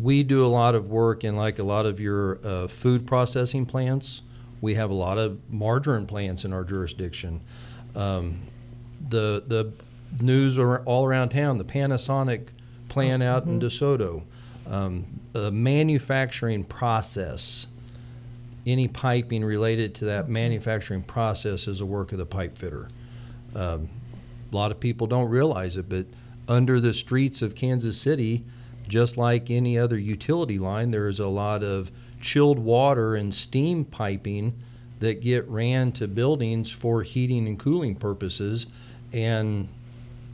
[0.01, 3.67] we do a lot of work in like a lot of your uh, food processing
[3.67, 4.23] plants.
[4.61, 7.43] We have a lot of margarine plants in our jurisdiction.
[7.95, 8.41] Um,
[9.09, 9.73] the the
[10.23, 11.59] news are all around town.
[11.59, 12.49] The Panasonic
[12.89, 14.23] plant out in DeSoto.
[14.69, 17.67] Um, the manufacturing process,
[18.65, 22.89] any piping related to that manufacturing process is a work of the pipe fitter.
[23.55, 23.91] Um,
[24.51, 26.07] a lot of people don't realize it, but
[26.47, 28.45] under the streets of Kansas City,
[28.87, 33.85] just like any other utility line, there is a lot of chilled water and steam
[33.85, 34.55] piping
[35.01, 38.67] that get ran to buildings for heating and cooling purposes.
[39.13, 39.69] And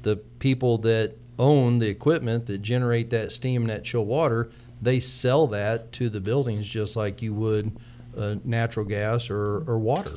[0.03, 4.51] the people that own the equipment that generate that steam and that chill water,
[4.83, 7.77] they sell that to the buildings just like you would
[8.17, 10.13] uh, natural gas or, or water.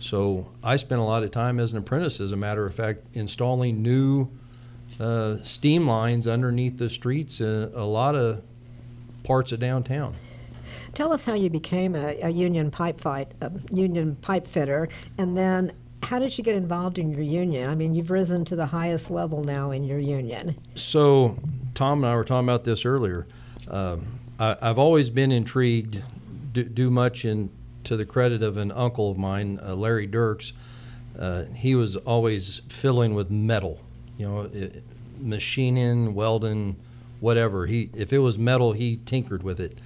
[0.00, 3.00] So I spent a lot of time as an apprentice, as a matter of fact,
[3.14, 4.28] installing new
[5.00, 8.42] uh, steam lines underneath the streets in a lot of
[9.24, 10.10] parts of downtown.
[10.94, 14.88] Tell us how you became a, a union pipe fight, a union pipe fitter,
[15.18, 15.72] and then
[16.02, 17.68] how did you get involved in your union?
[17.68, 20.54] I mean, you've risen to the highest level now in your union.
[20.74, 21.36] So,
[21.74, 23.26] Tom and I were talking about this earlier.
[23.68, 24.06] Um,
[24.38, 26.02] I, I've always been intrigued,
[26.52, 27.50] do, do much in
[27.84, 30.52] to the credit of an uncle of mine, uh, Larry Dirks.
[31.18, 33.80] Uh, he was always filling with metal,
[34.16, 34.82] you know, it,
[35.18, 36.76] machining, welding,
[37.20, 37.66] whatever.
[37.66, 39.78] He if it was metal, he tinkered with it,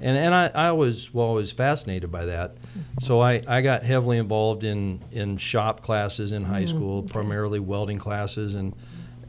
[0.00, 2.56] and and I, I was well, always fascinated by that.
[3.00, 7.98] So I, I got heavily involved in, in shop classes in high school, primarily welding
[7.98, 8.74] classes, and,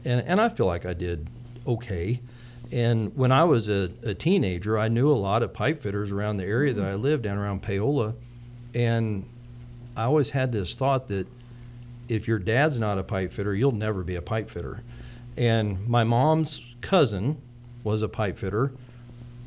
[0.04, 1.28] and and I feel like I did
[1.66, 2.20] okay.
[2.72, 6.38] And when I was a, a teenager, I knew a lot of pipe fitters around
[6.38, 8.14] the area that I lived down around Paola,
[8.74, 9.26] and
[9.94, 11.26] I always had this thought that
[12.08, 14.82] if your dad's not a pipe fitter, you'll never be a pipe fitter.
[15.36, 17.40] And my mom's cousin
[17.84, 18.72] was a pipe fitter.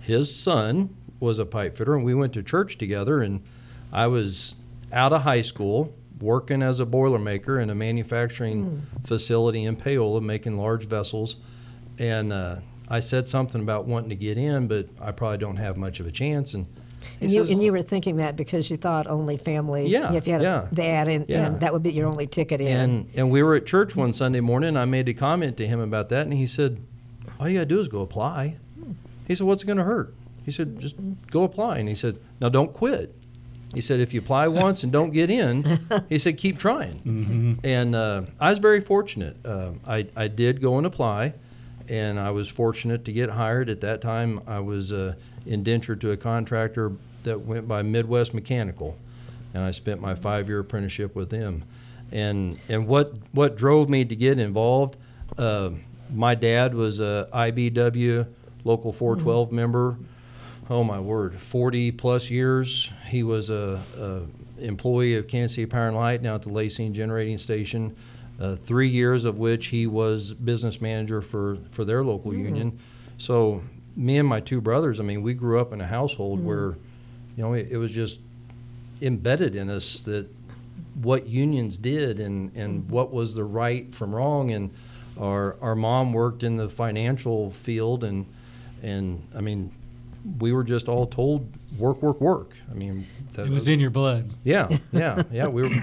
[0.02, 3.22] His son was a pipe fitter, and we went to church together.
[3.22, 3.44] And
[3.92, 4.56] I was
[4.94, 10.58] out of high school working as a boilermaker in a manufacturing facility in Paola, making
[10.58, 11.38] large vessels.
[11.98, 12.58] And uh,
[12.88, 16.08] I said something about wanting to get in, but I probably don't have much of
[16.08, 16.54] a chance.
[16.54, 16.66] And
[17.22, 20.28] And you, says, and you were thinking that because you thought only family, Yeah, if
[20.28, 20.68] you had yeah.
[20.72, 21.48] a dad, and, Yeah.
[21.48, 22.68] and that would be your only ticket in.
[22.78, 24.70] And and we were at church one Sunday morning.
[24.70, 26.80] And I made a comment to him about that, and he said,
[27.40, 28.58] "All you gotta do is go apply."
[29.28, 30.14] He said, "What's it gonna hurt?"
[30.46, 30.96] He said, just
[31.32, 31.80] go apply.
[31.80, 33.16] And he said, now don't quit.
[33.74, 37.60] He said, if you apply once and don't get in, he said, keep trying.
[37.64, 39.38] And uh, I was very fortunate.
[39.44, 41.34] Uh, I, I did go and apply,
[41.90, 43.70] and I was fortunate to get hired.
[43.70, 45.16] At that time, I was uh,
[45.46, 48.98] indentured to a contractor that went by Midwest Mechanical,
[49.54, 51.64] and I spent my five year apprenticeship with them.
[52.12, 54.98] And, and what, what drove me to get involved,
[55.38, 55.72] uh,
[56.14, 58.28] my dad was a IBEW
[58.64, 59.98] Local 412 member
[60.70, 62.90] oh my word, 40 plus years.
[63.08, 66.68] He was a, a employee of Kansas City Power and Light now at the La
[66.68, 67.96] Cygne Generating Station.
[68.40, 72.40] Uh, three years of which he was business manager for, for their local mm.
[72.40, 72.80] union.
[73.18, 73.64] So
[73.96, 76.44] me and my two brothers, I mean, we grew up in a household mm.
[76.44, 76.68] where,
[77.38, 78.20] you know, it, it was just
[79.02, 80.28] embedded in us that
[80.96, 82.90] what unions did and, and mm.
[82.90, 84.52] what was the right from wrong.
[84.52, 84.72] And
[85.20, 88.26] our, our mom worked in the financial field and,
[88.84, 89.72] and I mean,
[90.40, 92.54] we were just all told work, work, work.
[92.70, 94.30] I mean, that It was in your blood.
[94.44, 95.48] Yeah, yeah, yeah.
[95.48, 95.76] We were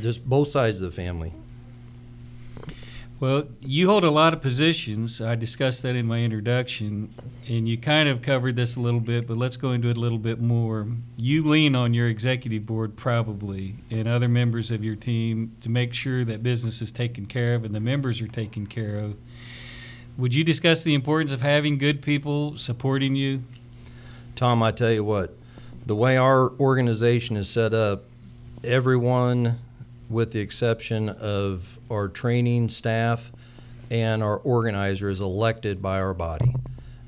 [0.00, 1.32] just both sides of the family.
[3.20, 5.20] Well, you hold a lot of positions.
[5.20, 7.12] I discussed that in my introduction,
[7.46, 10.00] and you kind of covered this a little bit, but let's go into it a
[10.00, 10.86] little bit more.
[11.18, 15.92] You lean on your executive board probably and other members of your team to make
[15.92, 19.16] sure that business is taken care of and the members are taken care of.
[20.16, 23.42] Would you discuss the importance of having good people supporting you?
[24.34, 25.36] Tom, I tell you what,
[25.84, 28.04] the way our organization is set up,
[28.64, 29.58] everyone,
[30.10, 33.30] with the exception of our training staff
[33.90, 36.54] and our organizer, is elected by our body.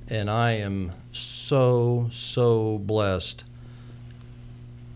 [0.09, 3.45] And I am so, so blessed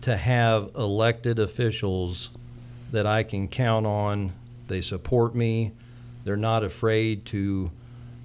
[0.01, 2.29] to have elected officials
[2.91, 4.31] that I can count on.
[4.67, 5.73] They support me.
[6.23, 7.71] They're not afraid to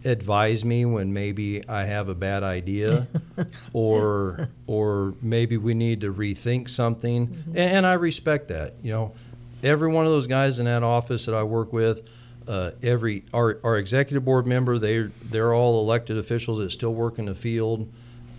[0.05, 3.07] advise me when maybe I have a bad idea
[3.73, 7.29] or or maybe we need to rethink something.
[7.29, 7.51] Mm-hmm.
[7.51, 8.75] And, and I respect that.
[8.83, 9.15] You know,
[9.63, 12.09] every one of those guys in that office that I work with,
[12.49, 17.19] uh, every our, our executive board member, they they're all elected officials that still work
[17.19, 17.91] in the field,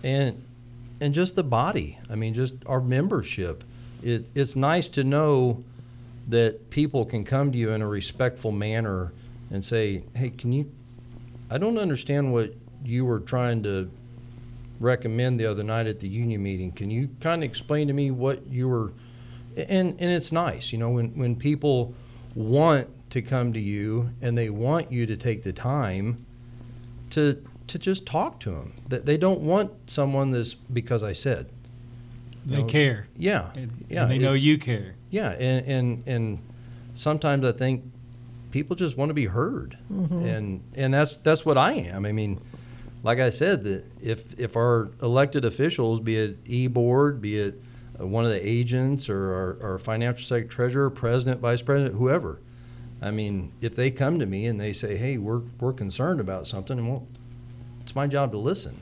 [0.02, 0.42] and
[1.00, 1.98] and just the body.
[2.10, 3.64] I mean, just our membership.
[4.02, 5.64] It, it's nice to know
[6.28, 9.12] that people can come to you in a respectful manner
[9.50, 10.70] and say, "Hey, can you
[11.50, 12.54] I don't understand what
[12.84, 13.90] you were trying to
[14.80, 16.72] recommend the other night at the union meeting.
[16.72, 18.92] Can you kind of explain to me what you were?
[19.56, 21.94] And and it's nice, you know, when when people
[22.34, 26.24] want to come to you and they want you to take the time
[27.10, 28.72] to to just talk to them.
[28.88, 31.48] That they don't want someone that's because I said.
[32.46, 33.06] They know, care.
[33.16, 34.02] Yeah, And, yeah.
[34.02, 34.96] and they know you care.
[35.10, 36.38] Yeah, and and and
[36.94, 37.84] sometimes I think
[38.50, 40.18] people just want to be heard, mm-hmm.
[40.26, 42.04] and and that's that's what I am.
[42.04, 42.40] I mean,
[43.02, 47.62] like I said, that if if our elected officials, be it e board, be it
[47.98, 52.40] one of the agents or our, our financial secretary, treasurer, president, vice president, whoever,
[53.04, 56.46] I mean, if they come to me and they say, "Hey, we're we're concerned about
[56.46, 57.06] something," and well,
[57.82, 58.74] it's my job to listen.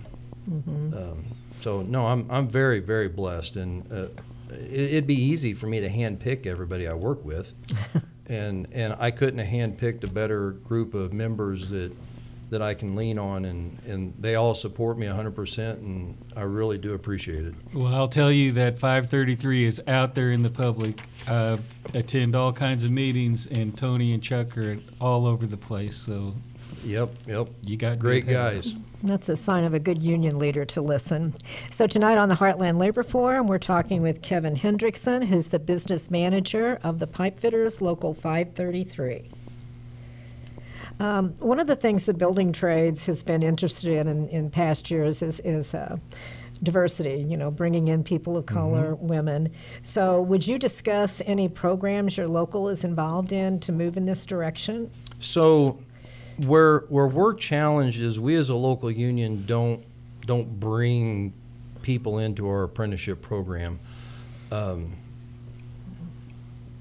[0.46, 1.24] Um,
[1.58, 4.08] so no, I'm I'm very very blessed, and uh,
[4.50, 7.54] it, it'd be easy for me to hand pick everybody I work with,
[8.26, 11.92] and and I couldn't have hand picked a better group of members that
[12.52, 16.42] that I can lean on, and and they all support me 100 percent, and I
[16.42, 17.54] really do appreciate it.
[17.74, 21.00] Well, I'll tell you that 533 is out there in the public.
[21.26, 21.56] Uh,
[21.94, 25.96] attend all kinds of meetings, and Tony and Chuck are all over the place.
[25.96, 26.34] So
[26.84, 27.48] Yep, yep.
[27.62, 28.74] you got Great guys.
[29.02, 31.34] That's a sign of a good union leader to listen.
[31.70, 36.10] So, tonight on the Heartland Labor Forum, we're talking with Kevin Hendrickson, who's the business
[36.10, 39.30] manager of the Pipe Fitters Local 533.
[41.00, 44.90] Um, one of the things the building trades has been interested in in, in past
[44.90, 45.96] years is, is uh,
[46.62, 49.50] diversity, you know, bringing in people of color, women.
[49.82, 54.24] So, would you discuss any programs your local is involved in to move in this
[54.24, 54.90] direction?
[55.20, 55.78] So,
[56.38, 59.84] where where we're challenged is we as a local union don't
[60.26, 61.32] don't bring
[61.82, 63.80] people into our apprenticeship program.
[64.50, 64.92] Um,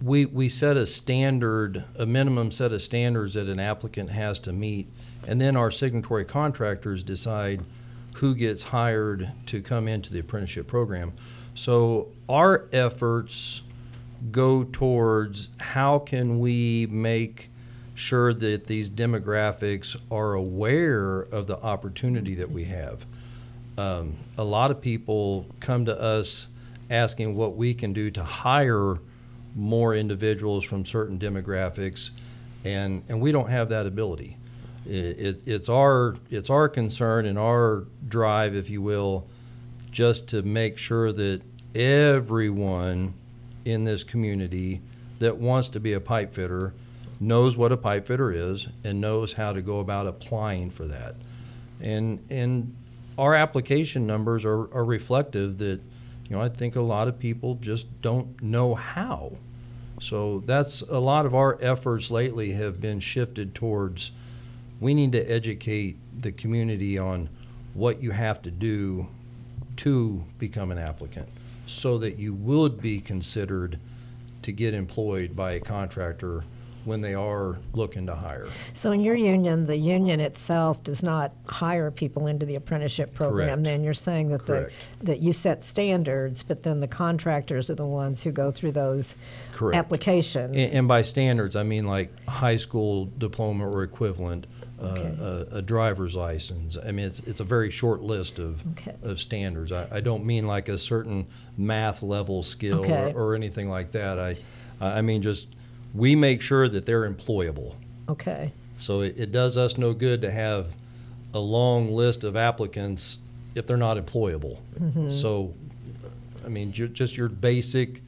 [0.02, 4.52] we we set a standard, a minimum set of standards that an applicant has to
[4.52, 4.88] meet,
[5.28, 7.62] and then our signatory contractors decide
[8.16, 11.14] who gets hired to come into the apprenticeship program.
[11.54, 13.62] So our efforts
[14.32, 17.50] go towards how can we make
[17.96, 23.06] sure that these demographics are aware of the opportunity that we have.
[23.78, 26.48] Um, a lot of people come to us
[26.90, 28.98] asking what we can do to hire
[29.56, 32.12] more individuals from certain demographics,
[32.64, 34.38] and, and we don't have that ability.
[34.86, 39.28] It, it, it's our it's our concern and our drive, if you will,
[39.92, 41.42] just to make sure that
[41.76, 43.14] everyone
[43.64, 44.82] in this community
[45.20, 46.74] that wants to be a pipe fitter
[47.20, 51.16] knows what a pipe fitter is and knows how to go about applying for that.
[51.80, 52.76] And and
[53.18, 55.80] our application numbers are, are reflective that,
[56.32, 59.34] you know, I think a lot of people just don't know how.
[60.00, 64.12] So that's a lot of our efforts lately have been shifted towards
[64.80, 67.28] we need to educate the community on
[67.74, 69.10] what you have to do
[69.76, 71.28] to become an applicant
[71.68, 73.78] so that you would be considered
[74.44, 76.46] to get employed by a contractor
[76.86, 78.48] when they are looking to hire.
[78.74, 83.48] So in your union, the union itself does not hire people into the apprenticeship program.
[83.48, 83.64] Correct.
[83.64, 84.74] Then you're saying that the, Correct.
[85.04, 89.16] that you set standards, but then the contractors are the ones who go through those
[89.52, 89.78] Correct.
[89.78, 90.56] applications.
[90.58, 94.48] And, and by standards, I mean like high school diploma or equivalent,
[94.82, 96.76] uh, a, a driver's license.
[96.84, 98.96] I mean, it's, it's a very short list of, Okay.
[99.04, 99.72] of standards.
[99.72, 103.12] I, I don't mean like a certain math level skill Okay.
[103.14, 104.18] or, or anything like that.
[104.18, 104.38] I,
[104.80, 105.48] I mean just,
[105.94, 107.76] we make sure that they're employable.
[108.10, 108.52] okay.
[108.76, 110.76] So it, it does us no good to have
[111.36, 113.20] a long list of applicants
[113.54, 114.58] if they're not employable.
[115.12, 115.54] So,
[116.44, 118.02] I mean, ju- just your basic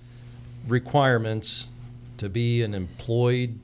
[0.67, 1.67] requirements
[2.17, 3.59] to be an employed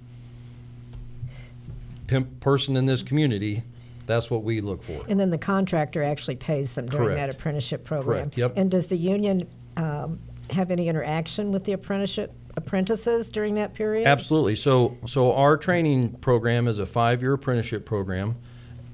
[2.07, 3.63] pimp person in this community,
[4.05, 5.03] that's what we look for.
[5.07, 7.39] And then the contractor actually pays them during that Correct.
[7.39, 8.23] apprenticeship program.
[8.29, 8.53] Correct, yep.
[8.55, 9.47] And does the union
[9.77, 10.19] um,
[10.51, 14.05] have any interaction with the apprenticeship apprentices during that period?
[14.05, 14.55] Absolutely.
[14.55, 18.35] So, so our training program is a five-year apprenticeship program,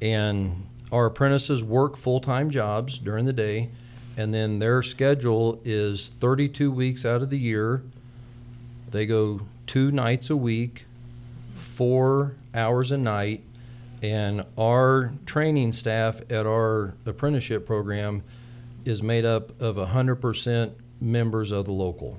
[0.01, 3.69] and our apprentices work full-time jobs during the day,
[4.17, 7.83] and then their schedule is 32 weeks out of the year.
[8.91, 10.85] They go two nights a week,
[11.55, 13.43] four hours a night,
[14.01, 18.23] and our training staff at our apprenticeship program
[18.85, 22.17] is made up of 100% members of the local.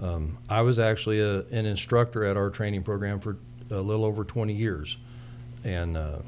[0.00, 3.36] Um, I was actually a, an instructor at our training program for
[3.70, 4.96] a little over 20 years.
[5.64, 6.18] And uh,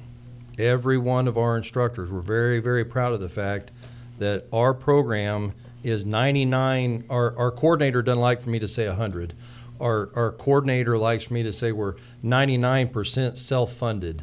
[0.58, 3.70] every one of our instructors were very, very proud of the fact
[4.18, 7.04] that our program is 99.
[7.08, 9.34] Our, our coordinator doesn't like for me to say 100.
[9.80, 11.94] Our, our coordinator likes for me to say we're
[12.24, 14.22] 99% self funded.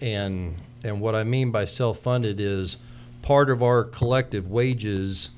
[0.00, 2.78] And, and what I mean by self funded is
[3.22, 5.30] part of our collective wages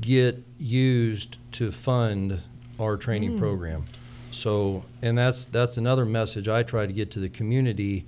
[0.00, 2.40] get used to fund
[2.78, 3.38] our training hmm.
[3.38, 3.84] program.
[4.30, 8.04] So, and that's that's another message I try to get to the community,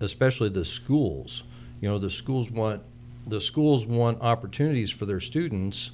[0.00, 1.44] especially the schools.
[1.80, 2.82] You know, the schools want
[3.26, 5.90] the schools want opportunities for their students,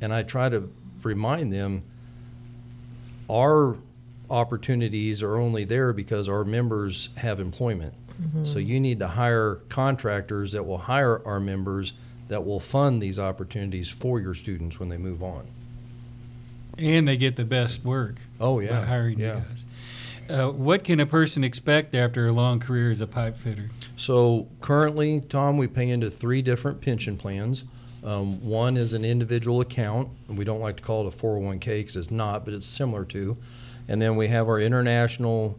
[0.00, 0.70] and I try to
[1.02, 1.82] remind them
[3.30, 3.76] our
[4.30, 7.94] opportunities are only there because our members have employment.
[8.20, 8.44] Mm-hmm.
[8.44, 11.92] So you need to hire contractors that will hire our members
[12.28, 15.46] that will fund these opportunities for your students when they move on.
[16.76, 19.26] And they get the best work Oh by yeah, hiring yeah.
[19.26, 19.64] you guys.
[20.30, 23.70] Uh, what can a person expect after a long career as a pipe fitter?
[23.96, 27.64] So currently, Tom, we pay into three different pension plans.
[28.04, 31.80] Um, one is an individual account, and we don't like to call it a 401k
[31.80, 33.38] because it's not, but it's similar to.
[33.88, 35.58] And then we have our international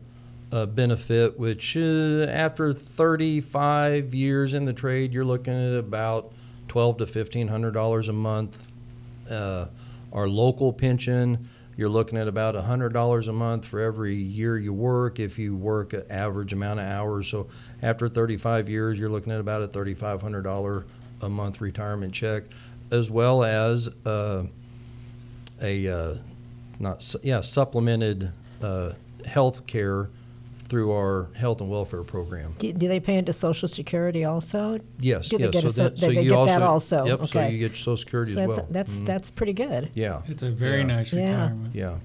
[0.52, 6.32] uh, benefit, which uh, after 35 years in the trade, you're looking at about
[6.70, 8.66] 12 to 1500 dollars a month.
[9.30, 9.66] Uh,
[10.14, 15.20] our local pension, you're looking at about $100 a month for every year you work
[15.20, 17.28] if you work an average amount of hours.
[17.28, 17.48] So
[17.84, 20.86] after 35 years, you're looking at about a $3,500
[21.22, 22.44] a month retirement check,
[22.92, 24.46] as well as uh,
[25.62, 26.16] a uh,
[26.80, 28.32] not su- yeah supplemented
[28.64, 28.94] uh,
[29.26, 30.10] health care
[30.70, 32.54] through our health and welfare program.
[32.60, 34.80] Do, do they pay into Social Security also?
[35.00, 35.54] Yes, Do they yes.
[35.54, 37.06] get so a so- that, so they you get also, that also?
[37.06, 37.26] Yep.
[37.26, 37.52] So Okay.
[37.52, 38.68] you get your Social Security So as that's well.
[38.70, 39.06] that's Mhm.
[39.06, 39.90] that's pretty good.
[39.96, 40.22] yeah.
[40.28, 40.86] It's a very Yeah.
[40.86, 41.22] nice Yeah.
[41.22, 41.76] retirement.
[41.76, 41.96] Yeah.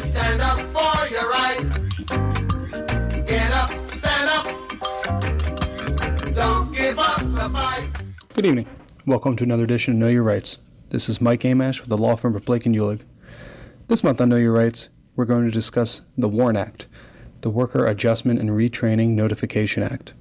[0.01, 1.63] Stand up for your right.
[3.25, 4.47] Get up, stand up.
[6.35, 7.89] Don't give up the fight.
[8.35, 8.67] Good evening.
[9.07, 10.59] Welcome to another edition of Know Your Rights.
[10.91, 13.03] This is Mike Amash with the law firm of Blake and Uhlig.
[13.87, 16.89] This month on Know Your Rights, we're going to discuss the WARN Act,
[17.45, 20.15] the Worker Adjustment and Retraining Notification Act.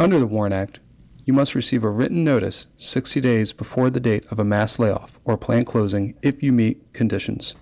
[0.00, 0.80] Under the WARN Act,
[1.24, 5.20] you must receive a written notice 60 days before the date of a mass layoff
[5.24, 7.54] or plant closing if you meet conditions.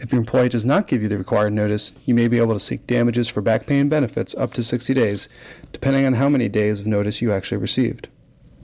[0.00, 2.58] If your employee does not give you the required notice, you may be able to
[2.58, 5.28] seek damages for back pay and benefits up to 60 days,
[5.70, 8.08] depending on how many days of notice you actually received.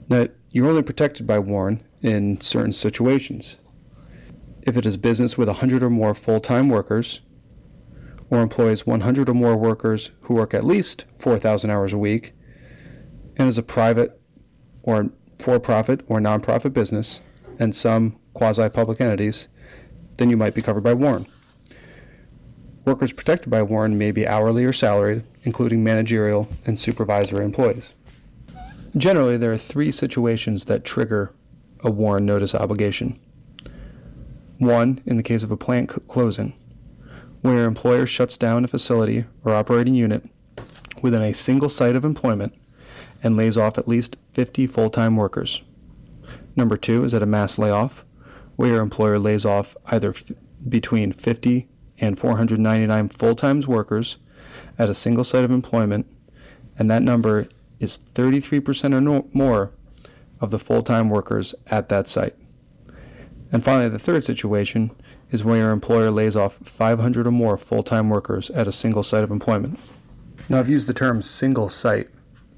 [0.09, 3.59] Now, you're only protected by WARN in certain situations.
[4.63, 7.21] If it is business with 100 or more full time workers,
[8.29, 12.33] or employs 100 or more workers who work at least 4,000 hours a week,
[13.37, 14.19] and is a private
[14.83, 15.09] or
[15.39, 17.21] for profit or nonprofit business,
[17.59, 19.47] and some quasi public entities,
[20.17, 21.25] then you might be covered by WARN.
[22.85, 27.93] Workers protected by WARN may be hourly or salaried, including managerial and supervisory employees.
[28.95, 31.33] Generally, there are three situations that trigger
[31.83, 33.19] a WARN notice obligation.
[34.57, 36.53] One, in the case of a plant closing,
[37.43, 40.23] where your employer shuts down a facility or operating unit
[41.01, 42.55] within a single site of employment
[43.21, 45.61] and lays off at least 50 full time workers.
[46.55, 48.05] Number two is at a mass layoff,
[48.55, 50.23] where your employer lays off either f-
[50.67, 51.67] between 50
[51.99, 54.17] and 499 full time workers
[54.79, 56.07] at a single site of employment,
[56.79, 59.71] and that number is 33% or no- more
[60.39, 62.35] of the full time workers at that site.
[63.51, 64.91] And finally, the third situation
[65.33, 69.01] is when your employer lays off 500 or more full time workers at a single
[69.01, 69.79] site of employment.
[70.47, 72.07] Now, I've used the term single site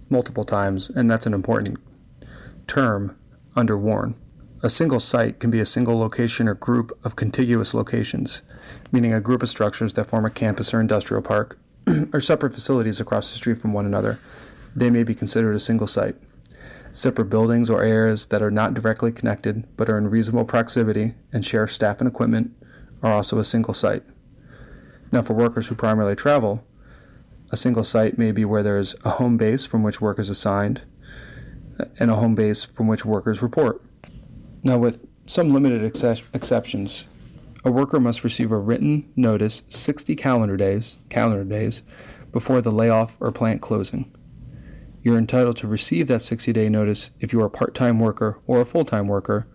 [0.09, 1.79] multiple times, and that's an important
[2.67, 3.17] term
[3.55, 4.19] under WARN.
[4.61, 8.41] A single site can be a single location or group of contiguous locations,
[8.91, 11.57] meaning a group of structures that form a campus or industrial park,
[12.13, 14.19] or separate facilities across the street from one another.
[14.75, 16.15] They may be considered a single site.
[16.91, 21.45] Separate buildings or areas that are not directly connected but are in reasonable proximity and
[21.45, 22.53] share staff and equipment
[23.03, 24.03] are also a single site.
[25.11, 26.65] Now, for workers who primarily travel,
[27.51, 30.29] a single site may be where there is a home base from which work is
[30.29, 30.81] assigned
[31.99, 33.81] and a home base from which workers report.
[34.63, 37.07] Now, with some limited excep- exceptions,
[37.63, 41.81] a worker must receive a written notice 60 calendar days, calendar days
[42.31, 44.13] before the layoff or plant closing.
[45.01, 48.39] You're entitled to receive that 60 day notice if you are a part time worker
[48.47, 49.47] or a full time worker,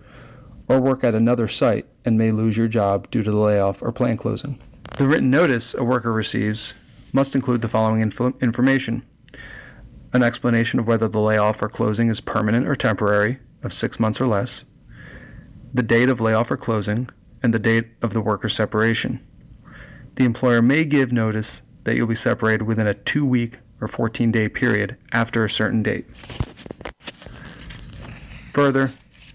[0.70, 3.90] or work at another site and may lose your job due to the layoff or
[3.90, 4.56] plant closing.
[4.98, 6.74] The written notice a worker receives
[7.12, 9.02] must include the following info- information
[10.12, 14.20] an explanation of whether the layoff or closing is permanent or temporary, of six months
[14.20, 14.64] or less,
[15.72, 17.08] the date of layoff or closing,
[17.42, 19.24] and the date of the worker's separation.
[20.16, 24.32] The employer may give notice that you'll be separated within a two week or 14
[24.32, 26.06] day period after a certain date.
[28.52, 28.90] Further,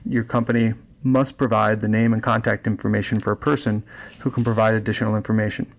[0.05, 0.73] your company
[1.05, 3.83] must provide the name and contact information for a person
[4.19, 5.71] who can provide additional information.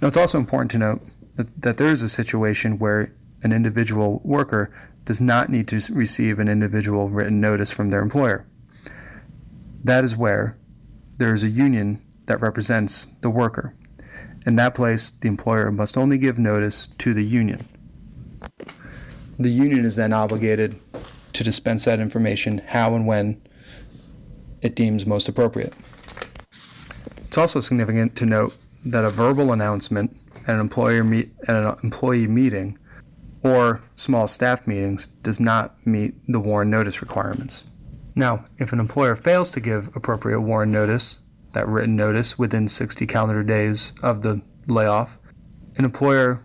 [0.00, 1.02] Now, it's also important to note
[1.34, 3.12] that, that there is a situation where
[3.42, 4.70] an individual worker
[5.04, 8.46] does not need to receive an individual written notice from their employer.
[9.82, 10.56] That is where
[11.16, 13.74] there is a union that represents the worker.
[14.46, 17.66] In that place, the employer must only give notice to the union.
[19.38, 20.78] The union is then obligated
[21.32, 23.40] to dispense that information how and when
[24.62, 25.72] it deems most appropriate.
[27.26, 28.56] It's also significant to note
[28.86, 32.78] that a verbal announcement at an employer meet at an employee meeting
[33.42, 37.64] or small staff meetings does not meet the WARN notice requirements.
[38.16, 41.20] Now, if an employer fails to give appropriate WARN notice,
[41.52, 45.18] that written notice within 60 calendar days of the layoff,
[45.76, 46.44] an employer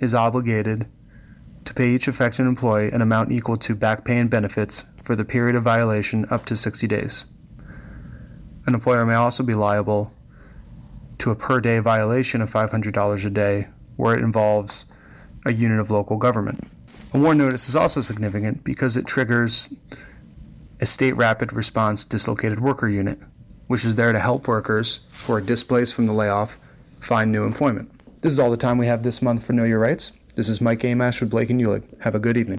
[0.00, 0.88] is obligated
[1.64, 5.24] to pay each affected employee an amount equal to back pay and benefits for the
[5.24, 7.26] period of violation up to 60 days.
[8.66, 10.12] An employer may also be liable
[11.18, 14.86] to a per day violation of $500 a day where it involves
[15.46, 16.66] a unit of local government.
[17.12, 19.72] A WARN notice is also significant because it triggers
[20.80, 23.18] a state rapid response dislocated worker unit,
[23.68, 26.58] which is there to help workers who are displaced from the layoff
[26.98, 27.90] find new employment.
[28.22, 30.12] This is all the time we have this month for Know Your Rights.
[30.34, 32.02] This is Mike Amash with Blake and Uhlig.
[32.02, 32.58] Have a good evening.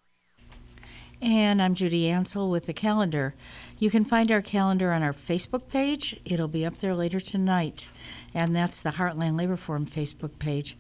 [1.21, 3.35] And I'm Judy Ancel with the calendar.
[3.77, 6.21] You can find our calendar on our Facebook page.
[6.23, 7.89] It'll be up there later tonight,
[8.33, 10.77] and that's the Heartland Labor Forum Facebook page.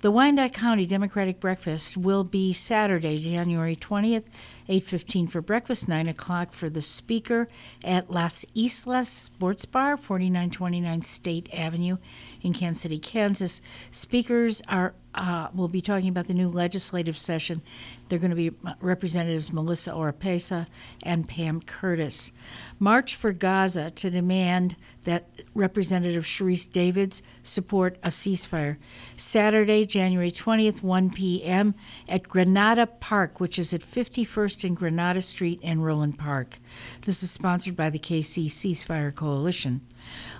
[0.00, 4.30] The Wyandotte County Democratic Breakfast will be Saturday, January 20th,
[4.66, 7.48] 8:15 for breakfast, 9 o'clock for the speaker
[7.84, 11.98] at Las Islas Sports Bar, 4929 State Avenue
[12.40, 13.60] in Kansas City, Kansas.
[13.90, 17.60] Speakers are uh, will be talking about the new legislative session.
[18.08, 20.66] They're going to be uh, Representatives Melissa Oropeza
[21.02, 22.32] and Pam Curtis.
[22.78, 28.76] March for Gaza to demand that Representative Sharice Davids support a ceasefire.
[29.16, 31.74] Saturday, January 20th, 1 p.m.
[32.08, 36.58] at Granada Park, which is at 51st and Granada Street in Roeland Park.
[37.02, 39.80] This is sponsored by the KC Ceasefire Coalition.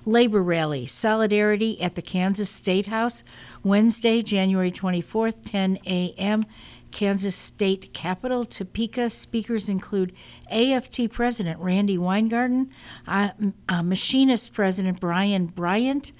[0.04, 3.24] Labor Rally, Solidarity at the Kansas State House,
[3.62, 6.46] Wednesday, January 24th, 10 a.m.
[6.90, 9.10] Kansas State Capitol, Topeka.
[9.10, 10.12] Speakers include
[10.50, 12.70] AFT President Randi Weingarten,
[13.06, 13.30] uh,
[13.68, 16.12] uh, Machinist President Brian Bryant,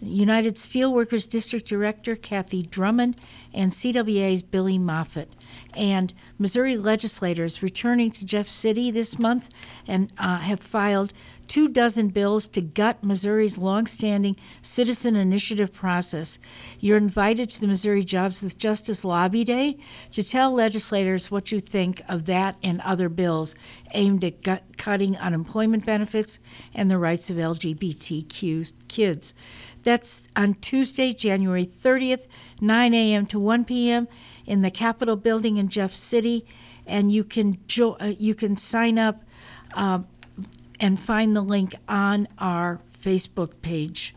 [0.00, 3.16] United Steelworkers District Director Kathy Drummond,
[3.52, 5.28] and CWA's Billy Moffett.
[5.72, 9.50] And Missouri legislators returning to Jeff City this month
[9.86, 11.12] and uh, have filed
[11.46, 16.38] two dozen bills to gut Missouri's longstanding citizen initiative process.
[16.80, 19.78] You're invited to the Missouri Jobs with Justice Lobby Day
[20.12, 23.54] to tell legislators what you think of that and other bills
[23.92, 26.38] aimed at gut- cutting unemployment benefits
[26.74, 29.34] and the rights of LGBTQ kids.
[29.82, 32.26] That's on Tuesday, January 30th,
[32.60, 33.26] 9 a.m.
[33.26, 34.08] to 1 p.m.
[34.46, 36.46] in the Capitol Building in Jeff City,
[36.86, 39.22] and you can jo- uh, you can sign up
[39.74, 40.00] uh,
[40.84, 44.14] and find the link on our Facebook page.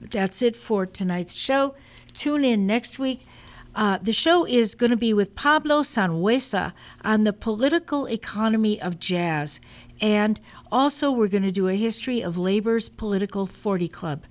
[0.00, 1.74] That's it for tonight's show.
[2.14, 3.26] Tune in next week.
[3.74, 6.72] Uh, the show is going to be with Pablo Sanhuesa
[7.04, 9.60] on the political economy of jazz.
[10.00, 10.40] And
[10.72, 14.24] also, we're going to do a history of Labor's Political 40 Club.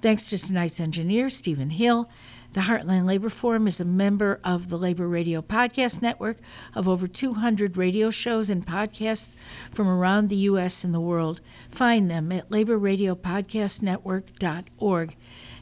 [0.00, 2.08] Thanks to tonight's engineer, Stephen Hill.
[2.54, 6.38] The Heartland Labor Forum is a member of the Labor Radio Podcast Network
[6.74, 9.36] of over 200 radio shows and podcasts
[9.70, 10.82] from around the U.S.
[10.82, 11.42] and the world.
[11.68, 15.16] Find them at laborradiopodcastnetwork.org.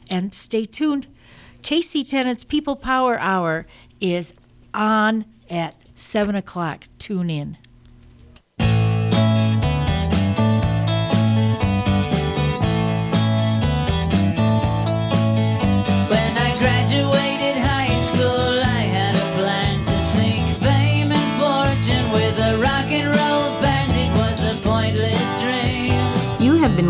[0.09, 1.07] And stay tuned.
[1.61, 3.67] KC Tenant's People Power Hour
[3.99, 4.33] is
[4.73, 6.85] on at 7 o'clock.
[6.97, 7.57] Tune in.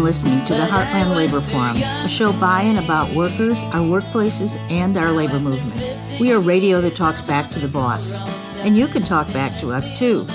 [0.08, 4.96] Listening to the Heartland Labor Forum, a show by and about workers, our workplaces, and
[4.96, 6.18] our labor movement.
[6.18, 8.22] We are radio that talks back to the boss.
[8.60, 10.26] And you can talk back to us too.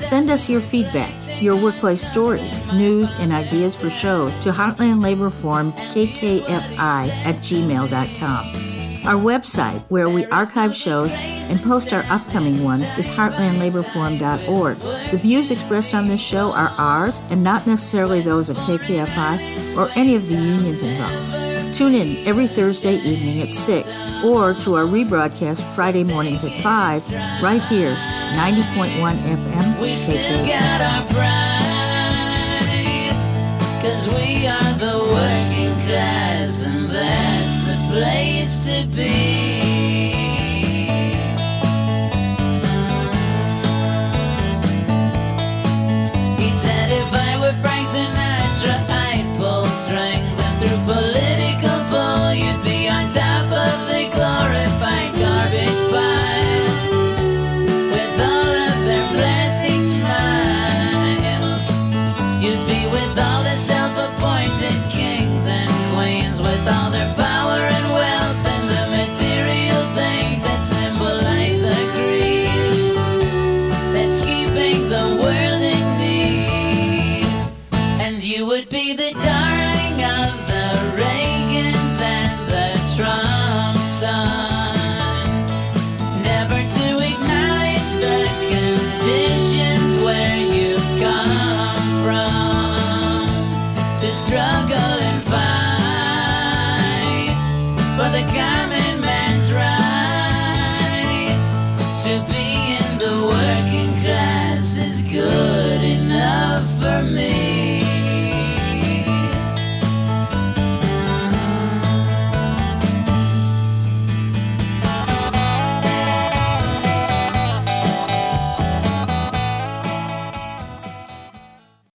[0.00, 5.30] Send us your feedback, your workplace stories, news, and ideas for shows to Heartland Labor
[5.30, 8.69] Forum, KKFI at gmail.com.
[9.06, 14.78] Our website, where we archive shows and post our upcoming ones, is heartlandlaborforum.org.
[15.10, 19.90] The views expressed on this show are ours and not necessarily those of KKFI or
[19.96, 21.74] any of the unions involved.
[21.74, 27.42] Tune in every Thursday evening at 6 or to our rebroadcast Friday mornings at 5
[27.42, 27.94] right here,
[28.34, 29.80] 90.1 FM.
[29.80, 31.70] We still got our pride.
[33.80, 37.59] Cause we are the working class, and that's
[37.90, 40.10] place to be.
[46.38, 47.29] He said if I